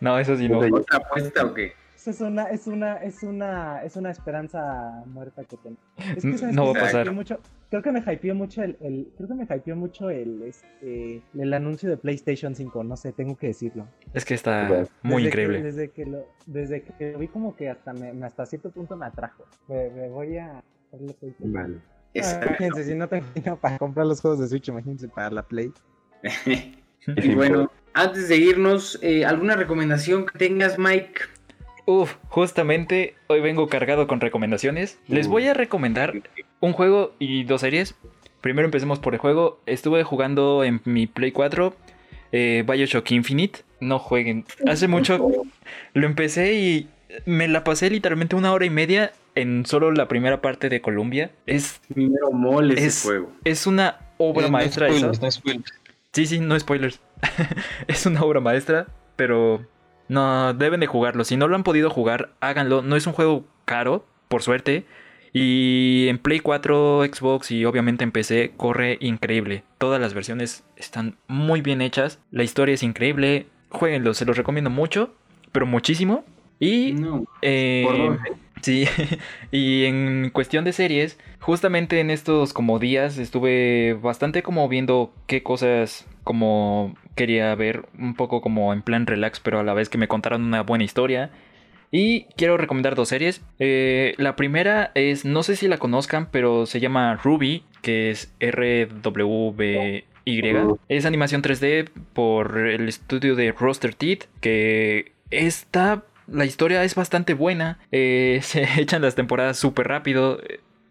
[0.00, 0.58] No, eso sí no.
[0.58, 1.72] ¿Otra apuesta o qué?
[2.00, 5.76] Esa Es una, es una, es una, es una esperanza muerta que tengo.
[6.16, 7.12] Es ¿sabes no va a pasar.
[7.12, 7.38] Mucho,
[7.68, 11.52] creo que me hypeó mucho el, el- creo que me hypeó mucho el, este, el
[11.52, 13.86] anuncio de PlayStation 5, no sé, tengo que decirlo.
[14.14, 15.58] Es que está Desde muy Desde increíble.
[15.58, 18.70] Que, desde que lo, desde que lo vi como que hasta me, me- hasta cierto
[18.70, 19.44] punto me atrajo.
[19.68, 20.62] Me, me voy a.
[21.40, 21.76] Vale.
[22.16, 25.42] Ah, imagínense, si no tengo dinero para comprar los juegos de Switch, imagínense para la
[25.42, 25.70] Play.
[27.06, 31.20] y bueno, antes de irnos, eh, ¿alguna recomendación que tengas, Mike?
[31.86, 34.98] Uf, justamente hoy vengo cargado con recomendaciones.
[35.08, 36.14] Les voy a recomendar
[36.60, 37.94] un juego y dos series.
[38.40, 39.60] Primero empecemos por el juego.
[39.66, 41.74] Estuve jugando en mi Play 4
[42.32, 43.60] eh, Bioshock Infinite.
[43.80, 44.44] No jueguen.
[44.66, 45.18] Hace mucho
[45.94, 46.88] lo empecé y
[47.26, 51.30] me la pasé literalmente una hora y media en solo la primera parte de Columbia.
[51.46, 53.32] Es, Primero mole ese Es- juego.
[53.44, 54.96] es una obra No maestra eso.
[55.14, 55.72] spoilers, no spoilers.
[56.12, 57.00] Sí, sí, no spoilers.
[57.88, 59.64] es una obra maestra, pero
[60.10, 61.24] no deben de jugarlo.
[61.24, 62.82] Si no lo han podido jugar, háganlo.
[62.82, 64.84] No es un juego caro, por suerte.
[65.32, 69.62] Y en Play 4, Xbox y obviamente en PC corre increíble.
[69.78, 72.18] Todas las versiones están muy bien hechas.
[72.32, 73.46] La historia es increíble.
[73.68, 75.14] Jueguenlo, se los recomiendo mucho,
[75.52, 76.24] pero muchísimo.
[76.58, 77.24] Y No.
[77.42, 78.18] eh.
[78.62, 78.86] Sí,
[79.52, 85.42] y en cuestión de series, justamente en estos como días estuve bastante como viendo qué
[85.42, 89.98] cosas como quería ver, un poco como en plan relax, pero a la vez que
[89.98, 91.30] me contaran una buena historia.
[91.92, 93.42] Y quiero recomendar dos series.
[93.58, 98.32] Eh, la primera es, no sé si la conozcan, pero se llama Ruby, que es
[98.40, 100.04] RWBY.
[100.88, 106.04] Es animación 3D por el estudio de Roster Teeth, que está...
[106.28, 107.80] La historia es bastante buena.
[107.90, 110.40] eh, se echan las temporadas súper rápido.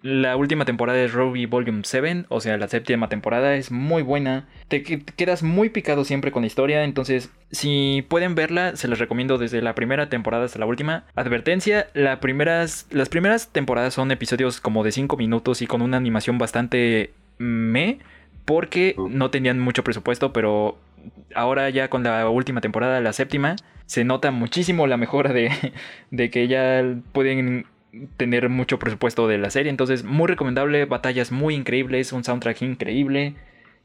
[0.02, 4.47] La última temporada es Ruby Volume 7, o sea, la séptima temporada es muy buena.
[4.70, 8.97] Te que- quedas muy picado siempre con la historia, entonces si pueden verla, se les
[8.97, 11.04] recomiendo desde la primera temporada hasta la última.
[11.16, 15.97] Advertencia, la primeras, las primeras temporadas son episodios como de 5 minutos y con una
[15.97, 18.00] animación bastante me,
[18.45, 20.78] porque no tenían mucho presupuesto, pero
[21.36, 25.52] ahora ya con la última temporada, la séptima, se nota muchísimo la mejora de,
[26.12, 27.66] de que ya pueden
[28.18, 29.70] tener mucho presupuesto de la serie.
[29.70, 33.36] Entonces, muy recomendable, batallas muy increíbles, un soundtrack increíble.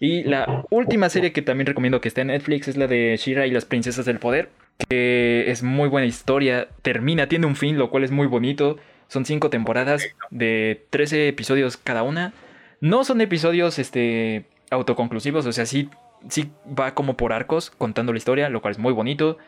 [0.01, 3.47] Y la última serie que también recomiendo que esté en Netflix es la de Shira
[3.47, 4.51] y las princesas del poder,
[4.89, 8.77] que es muy buena historia, termina, tiene un fin, lo cual es muy bonito.
[9.09, 12.33] Son cinco temporadas de 13 episodios cada una.
[12.81, 15.89] No son episodios este, autoconclusivos, o sea, sí,
[16.29, 19.39] sí va como por arcos contando la historia, lo cual es muy bonito.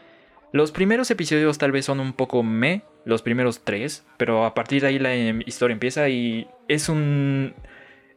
[0.52, 4.82] Los primeros episodios tal vez son un poco me, los primeros tres, pero a partir
[4.82, 7.54] de ahí la em, historia empieza y es un...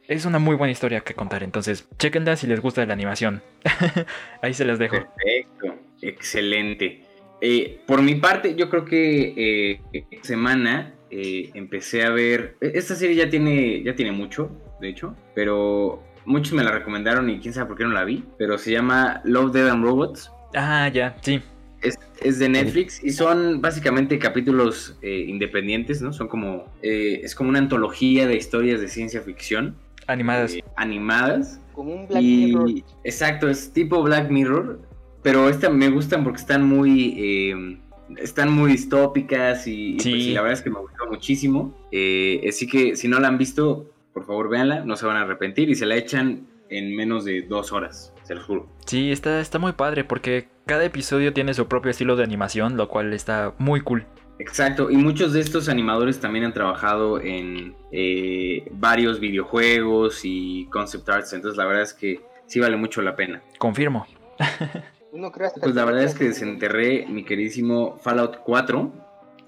[0.08, 3.42] Es una muy buena historia que contar, entonces chequenla si les gusta la animación.
[4.42, 4.96] ahí se las dejo.
[4.96, 7.04] Perfecto, excelente.
[7.40, 12.56] Eh, por mi parte, yo creo que eh, esta semana eh, empecé a ver.
[12.60, 14.50] Esta serie ya tiene, ya tiene mucho,
[14.80, 18.24] de hecho, pero muchos me la recomendaron y quién sabe por qué no la vi.
[18.36, 20.30] Pero se llama Love, Dead and Robots.
[20.54, 21.40] Ah, ya, sí.
[21.82, 26.12] Es, es de Netflix y son básicamente capítulos eh, independientes, ¿no?
[26.12, 26.66] Son como.
[26.82, 29.74] eh, es como una antología de historias de ciencia ficción
[30.06, 30.54] Animadas.
[30.54, 31.60] eh, animadas.
[31.72, 32.70] Como un Black Y- Mirror.
[33.04, 34.80] Exacto, es tipo Black Mirror,
[35.22, 37.78] pero esta me gustan porque están muy eh,
[38.18, 41.74] están muy distópicas y, pues, y la verdad es que me gustó muchísimo.
[41.92, 45.22] Eh, así que si no la han visto, por favor véanla, no se van a
[45.22, 48.68] arrepentir y se la echan en menos de dos horas, se los juro.
[48.86, 52.88] Sí, está, está muy padre porque cada episodio tiene su propio estilo de animación, lo
[52.88, 54.06] cual está muy cool.
[54.38, 61.08] Exacto, y muchos de estos animadores también han trabajado en eh, varios videojuegos y concept
[61.08, 63.42] arts, entonces la verdad es que sí vale mucho la pena.
[63.58, 64.06] Confirmo.
[65.12, 68.92] Uno cree hasta Pues la verdad es que desenterré mi queridísimo Fallout 4.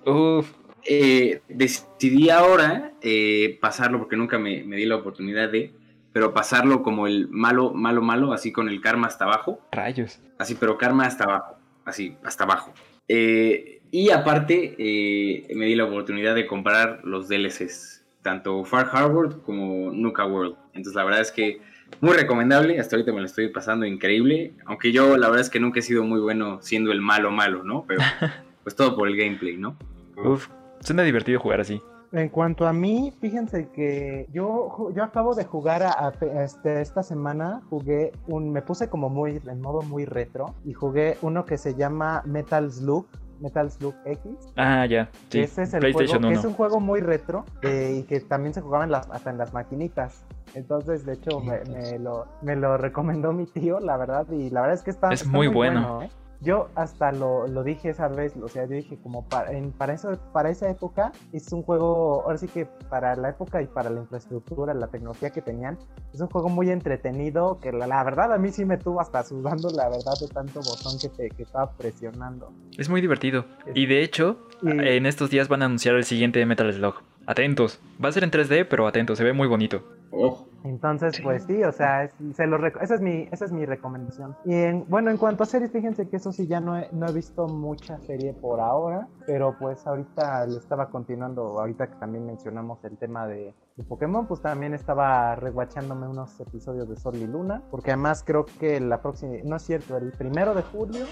[0.06, 0.50] Uf,
[0.88, 5.72] Eh, decidí ahora eh, pasarlo porque nunca me, me di la oportunidad de,
[6.12, 10.20] pero pasarlo como el malo, malo, malo, así con el karma hasta abajo, rayos.
[10.38, 12.72] así, pero karma hasta abajo, así, hasta abajo.
[13.08, 19.42] Eh, y aparte, eh, me di la oportunidad de comprar los DLCs, tanto Far Harbor
[19.42, 20.56] como Nuka World.
[20.68, 21.60] Entonces, la verdad es que
[22.00, 25.60] muy recomendable, hasta ahorita me lo estoy pasando increíble, aunque yo la verdad es que
[25.60, 27.84] nunca he sido muy bueno siendo el malo, malo, ¿no?
[27.86, 28.00] Pero
[28.62, 29.76] pues todo por el gameplay, ¿no?
[30.16, 30.48] Uf,
[30.80, 31.80] suena divertido jugar así.
[32.12, 36.12] En cuanto a mí, fíjense que yo, yo acabo de jugar a, a-
[36.44, 41.16] este, esta semana, jugué un, me puse como muy, en modo muy retro, y jugué
[41.22, 43.06] uno que se llama Metal Slug,
[43.40, 44.30] Metal Slug X.
[44.56, 45.08] Ah, ya.
[45.30, 45.40] Sí.
[45.40, 46.38] Ese es el PlayStation juego, que 1.
[46.40, 49.38] es un juego muy retro eh, y que también se jugaba en las, hasta en
[49.38, 50.22] las maquinitas.
[50.54, 54.60] Entonces, de hecho, me, me lo, me lo recomendó mi tío, la verdad, y la
[54.60, 56.02] verdad es que está, Es está muy bueno.
[56.02, 56.10] ¿eh?
[56.42, 59.94] Yo hasta lo, lo dije esa vez, o sea, yo dije como para, en- para,
[59.94, 63.90] eso, para esa época es un juego, ahora sí que para la época y para
[63.90, 65.78] la infraestructura, la tecnología que tenían,
[66.12, 69.22] es un juego muy entretenido que la, la verdad a mí sí me tuvo hasta
[69.22, 72.52] sudando la verdad de tanto botón que, te, que estaba presionando.
[72.76, 73.44] Es muy divertido.
[73.74, 76.96] Y de hecho, Y- en estos días van a anunciar el siguiente Metal Slug.
[77.26, 77.80] Atentos.
[78.02, 79.82] Va a ser en 3D, pero atentos, se ve muy bonito.
[80.10, 80.48] Ojo.
[80.64, 84.36] Entonces, pues sí, o sea, es- se lo esa, es mi, esa es mi recomendación.
[84.44, 87.08] Y en- bueno, en cuanto a series, fíjense que eso sí, ya no he, no
[87.08, 92.26] he visto mucha serie por ahora, pero pues ahorita le estaba continuando, ahorita que también
[92.26, 97.26] mencionamos el tema de, de Pokémon, pues también estaba rewatchándome unos episodios de Sol y
[97.26, 101.06] Luna, porque además creo que la próxima, no es cierto, el primero de julio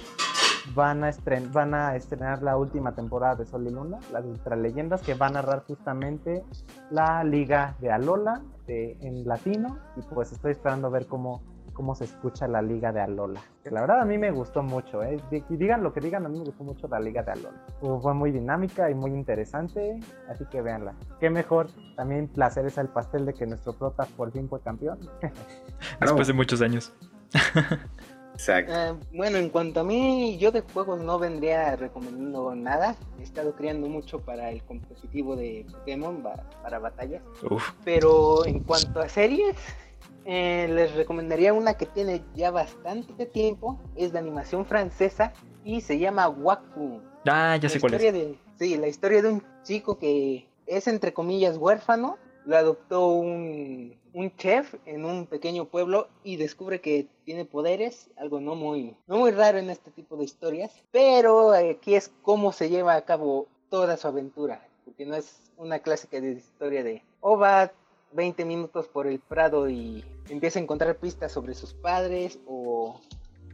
[0.74, 5.02] van a, estren van a estrenar la última temporada de Sol y Luna, las ultraleyendas
[5.02, 6.44] que va a narrar justamente
[6.90, 11.42] la liga de Alola de- en latino y pues estoy esperando ver cómo,
[11.72, 13.40] cómo se escucha la liga de Alola.
[13.64, 15.18] Que la verdad a mí me gustó mucho, ¿eh?
[15.48, 17.64] Y digan lo que digan, a mí me gustó mucho la liga de Alola.
[17.80, 19.98] Fue- Fue muy dinámica y muy interesante,
[20.28, 20.94] así que véanla.
[21.20, 24.98] Qué mejor, también placeres al pastel de que nuestro prota por fin fue campeón.
[26.00, 26.92] Después de muchos años.
[28.40, 28.72] Exacto.
[28.74, 32.96] Ah, bueno, en cuanto a mí, yo de juegos no vendría recomendando nada.
[33.18, 36.22] He estado creando mucho para el competitivo de Pokémon,
[36.62, 37.22] para batallas.
[37.48, 37.72] Uf.
[37.84, 39.54] Pero en cuanto a series,
[40.24, 43.78] eh, les recomendaría una que tiene ya bastante tiempo.
[43.94, 47.02] Es de animación francesa y se llama Wakfu.
[47.26, 48.12] Ah, ya sé La cuál es.
[48.14, 52.16] de- Sí, la historia de un chico que es entre comillas huérfano,
[52.46, 58.40] lo adoptó un, un chef en un pequeño pueblo y descubre que tiene poderes, algo
[58.40, 62.68] no muy, no muy raro en este tipo de historias, pero aquí es cómo se
[62.68, 67.38] lleva a cabo toda su aventura, porque no es una clásica de historia de, oh,
[67.38, 67.72] va
[68.12, 73.00] 20 minutos por el prado y empieza a encontrar pistas sobre sus padres o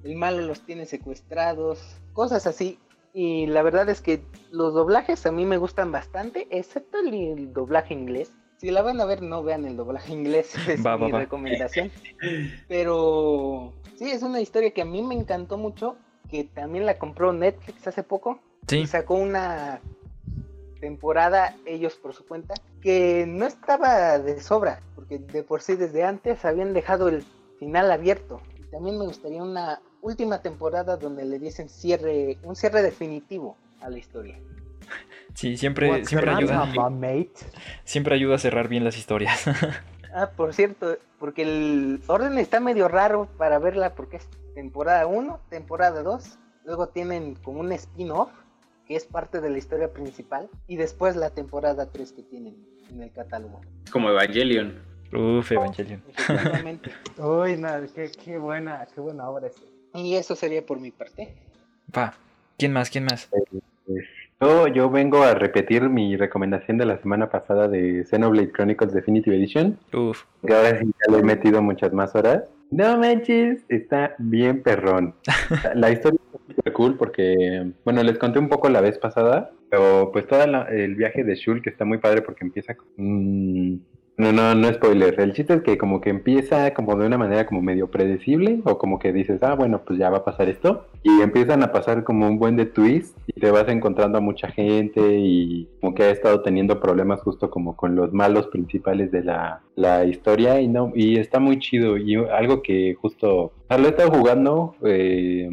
[0.04, 1.80] el malo los tiene secuestrados,
[2.12, 2.78] cosas así.
[3.12, 7.94] Y la verdad es que los doblajes a mí me gustan bastante, excepto el, doblaje
[7.94, 8.30] inglés.
[8.58, 11.90] Si la van a ver, no vean el doblaje inglés, es mi recomendación.
[12.68, 15.96] Pero sí, es una historia que a mí me encantó mucho,
[16.30, 18.40] que también la compró Netflix hace poco.
[18.66, 18.78] Sí.
[18.78, 19.80] Y sacó una
[20.80, 26.04] temporada ellos por su cuenta, que no estaba de sobra, porque de por sí desde
[26.04, 27.24] antes habían dejado el
[27.58, 28.40] final abierto.
[28.58, 33.90] Y también me gustaría una última temporada donde le diesen cierre, un cierre definitivo a
[33.90, 34.38] la historia.
[35.34, 36.72] Sí, siempre, siempre ayuda.
[37.84, 39.44] Siempre ayuda a cerrar bien las historias.
[40.14, 45.38] ah, por cierto, porque el orden está medio raro para verla porque es temporada 1,
[45.50, 48.30] temporada 2, luego tienen como un spin-off
[48.86, 52.56] que es parte de la historia principal, y después la temporada 3 que tienen
[52.90, 53.60] en el catálogo.
[53.90, 54.80] Como Evangelion.
[55.12, 56.02] Uf, Evangelion.
[57.18, 59.56] Uy, no, qué, qué, buena, qué buena obra es.
[59.94, 61.34] Y eso sería por mi parte.
[61.96, 62.14] Va,
[62.58, 62.90] ¿quién más?
[62.90, 63.28] ¿Quién más?
[64.38, 69.34] Yo, yo vengo a repetir mi recomendación de la semana pasada de Xenoblade Chronicles Definitive
[69.34, 69.78] Edition.
[69.94, 70.24] Uf.
[70.46, 72.44] Que ahora sí ya le he metido muchas más horas.
[72.70, 75.14] No manches, está bien perrón.
[75.74, 80.26] La historia súper cool porque, bueno, les conté un poco la vez pasada, pero pues
[80.26, 82.86] todo el viaje de Shul que está muy padre porque empieza con...
[82.96, 83.78] Mm,
[84.18, 85.18] no, no, no spoiler.
[85.20, 88.78] El chiste es que como que empieza como de una manera como medio predecible o
[88.78, 90.86] como que dices, ah, bueno, pues ya va a pasar esto.
[91.08, 94.48] Y empiezan a pasar como un buen de twist y te vas encontrando a mucha
[94.48, 99.22] gente y como que ha estado teniendo problemas justo como con los malos principales de
[99.22, 99.62] la,
[100.04, 104.74] historia y no y está muy chido y algo que justo lo he estado jugando
[104.82, 105.48] eh,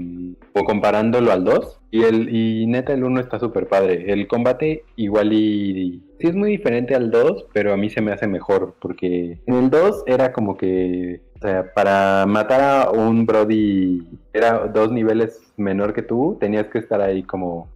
[0.54, 4.12] o comparándolo al 2 y el y neta el 1 está súper padre.
[4.12, 8.12] El combate igual y sí es muy diferente al 2, pero a mí se me
[8.12, 14.08] hace mejor, porque en el 2 era como que, sea, para matar a un Brody,
[14.34, 17.70] era dos niveles menor que tú, tenías que estar ahí como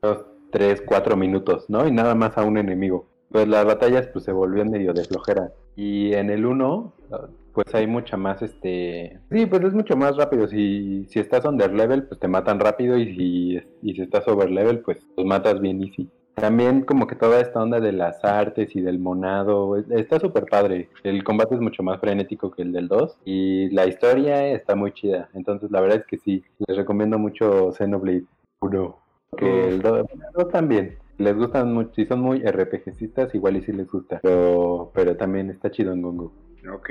[0.00, 1.86] dos, tres, cuatro minutos, ¿no?
[1.86, 3.06] Y nada más a un enemigo.
[3.30, 5.52] Pues las batallas pues se volvían medio de flojera.
[5.74, 6.94] Y en el 1,
[7.52, 9.20] pues hay mucha más, este...
[9.30, 10.48] Sí, pues es mucho más rápido.
[10.48, 12.96] Si, si estás under level, pues te matan rápido.
[12.96, 16.08] Y si, y si estás over level, pues los matas bien easy.
[16.36, 20.90] También como que toda esta onda de las artes y del monado, está súper padre.
[21.02, 24.92] El combate es mucho más frenético que el del 2 y la historia está muy
[24.92, 25.30] chida.
[25.32, 28.24] Entonces la verdad es que sí, les recomiendo mucho Xenoblade
[28.60, 28.98] 1.
[29.38, 30.06] Que el 2,
[30.52, 30.98] también.
[31.16, 34.20] Les gustan mucho, si son muy RPGistas, igual y sí les gusta.
[34.22, 36.34] Pero, pero también está chido en Gongo.
[36.70, 36.90] Ok.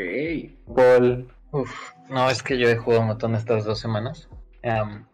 [0.75, 1.27] Paul.
[1.51, 4.27] Uf, no, es que yo he jugado un montón estas dos semanas.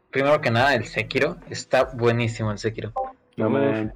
[0.09, 1.36] primero que nada, el Sekiro.
[1.49, 2.93] Está buenísimo el Sekiro.
[3.41, 3.91] No me...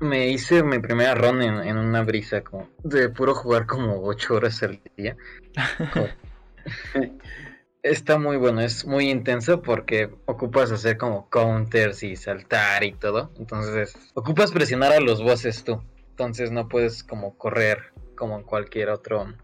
[0.00, 4.62] Me hice mi primera run en, una brisa como de puro jugar como 8 horas
[4.62, 5.16] al día.
[7.82, 13.30] Está muy bueno, es muy intenso porque ocupas hacer como counters y saltar y todo.
[13.38, 15.82] Entonces, ocupas presionar a los bosses tú.
[16.10, 19.34] Entonces no puedes como correr como en cualquier otro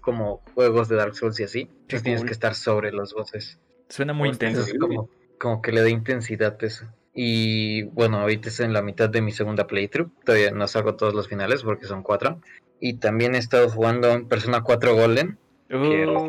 [0.00, 1.60] como juegos de Dark Souls y así.
[1.82, 3.58] Entonces tienes que estar sobre los bosses.
[3.88, 4.64] Suena muy intenso.
[4.80, 6.86] Como, como que le da intensidad eso.
[7.18, 10.10] Y bueno, ahorita estoy en la mitad de mi segunda playthrough.
[10.22, 12.42] Todavía no salgo todos los finales porque son cuatro.
[12.78, 15.38] Y también he estado jugando Persona 4 Golden.
[15.66, 16.28] Que oh.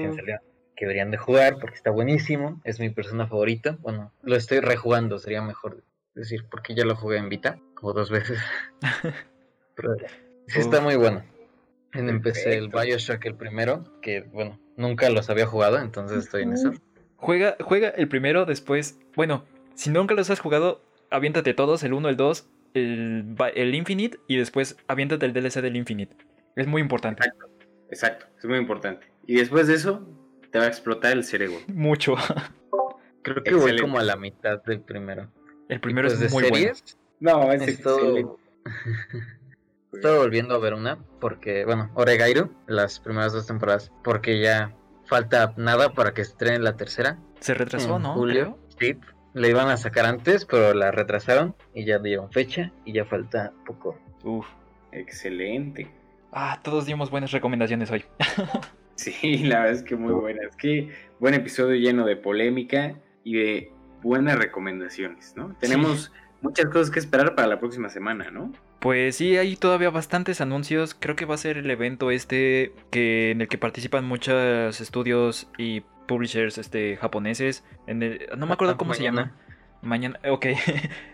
[0.76, 2.62] que deberían de jugar porque está buenísimo.
[2.64, 3.78] Es mi persona favorita.
[3.82, 5.84] Bueno, lo estoy rejugando, sería mejor
[6.16, 8.40] decir, porque ya lo jugué en Vita como dos veces.
[9.76, 9.96] Pero
[10.48, 11.22] sí está muy bueno.
[11.92, 16.72] Empecé el Bioshock el primero, que bueno, nunca los había jugado, entonces estoy en eso.
[17.18, 19.46] Juega, juega el primero, después, bueno,
[19.78, 24.38] si nunca los has jugado, aviéntate todos, el 1, el 2, el, el Infinite y
[24.38, 26.18] después aviéntate el DLC del Infinite.
[26.56, 27.24] Es muy importante.
[27.24, 27.48] Exacto,
[27.92, 29.08] exacto, es muy importante.
[29.28, 30.04] Y después de eso,
[30.52, 31.60] te va a explotar el cerebro.
[31.68, 32.16] Mucho.
[33.22, 35.30] Creo que voy como a la mitad del primero.
[35.70, 36.72] El primero es muy bueno.
[37.20, 38.40] No, es todo...
[39.94, 44.76] Estoy volviendo a ver una porque, bueno, Oregairu, las primeras dos temporadas, porque ya
[45.06, 47.20] falta nada para que estrene la tercera.
[47.40, 48.14] Se retrasó, ¿no?
[48.14, 48.60] Julio.
[48.80, 49.00] Sí,
[49.38, 53.54] la iban a sacar antes, pero la retrasaron y ya dieron fecha y ya falta
[53.66, 53.98] poco.
[54.24, 54.48] Uf,
[54.92, 55.90] excelente.
[56.32, 58.04] Ah, todos dimos buenas recomendaciones hoy.
[58.96, 60.56] sí, la verdad es que muy buenas.
[60.56, 63.72] Que buen episodio lleno de polémica y de
[64.02, 65.56] buenas recomendaciones, ¿no?
[65.60, 66.12] Tenemos
[66.42, 68.52] muchas cosas que esperar para la próxima semana, ¿no?
[68.80, 70.96] Pues sí, hay todavía bastantes anuncios.
[70.96, 75.50] Creo que va a ser el evento este que en el que participan muchos estudios
[75.58, 77.64] y publishers este japoneses.
[77.88, 79.22] En el- no me acuerdo Ah, cómo se mañana.
[79.34, 79.42] llama.
[79.84, 80.46] Mañana, ok,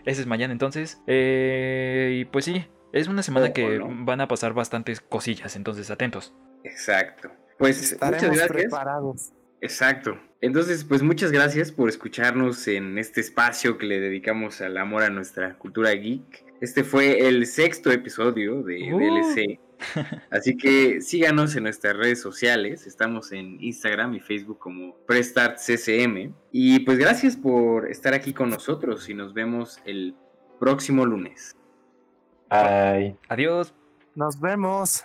[0.06, 1.00] ese es mañana entonces.
[1.06, 3.88] Eh, y pues sí, es una semana Ojo, que ¿no?
[4.04, 6.34] van a pasar bastantes cosillas, entonces atentos.
[6.64, 7.30] Exacto.
[7.58, 8.48] Pues muchas gracias.
[8.48, 9.32] preparados.
[9.60, 10.18] Exacto.
[10.40, 15.08] Entonces, pues muchas gracias por escucharnos en este espacio que le dedicamos al amor a
[15.10, 16.44] nuestra cultura geek.
[16.60, 18.98] Este fue el sexto episodio de Uh.
[18.98, 19.58] DLC.
[20.30, 22.86] Así que síganos en nuestras redes sociales.
[22.86, 26.34] Estamos en Instagram y Facebook como PrestartCCM.
[26.52, 30.14] Y pues gracias por estar aquí con nosotros y nos vemos el
[30.58, 31.56] próximo lunes.
[32.48, 33.16] Ay.
[33.28, 33.74] Adiós.
[34.14, 35.04] Nos vemos.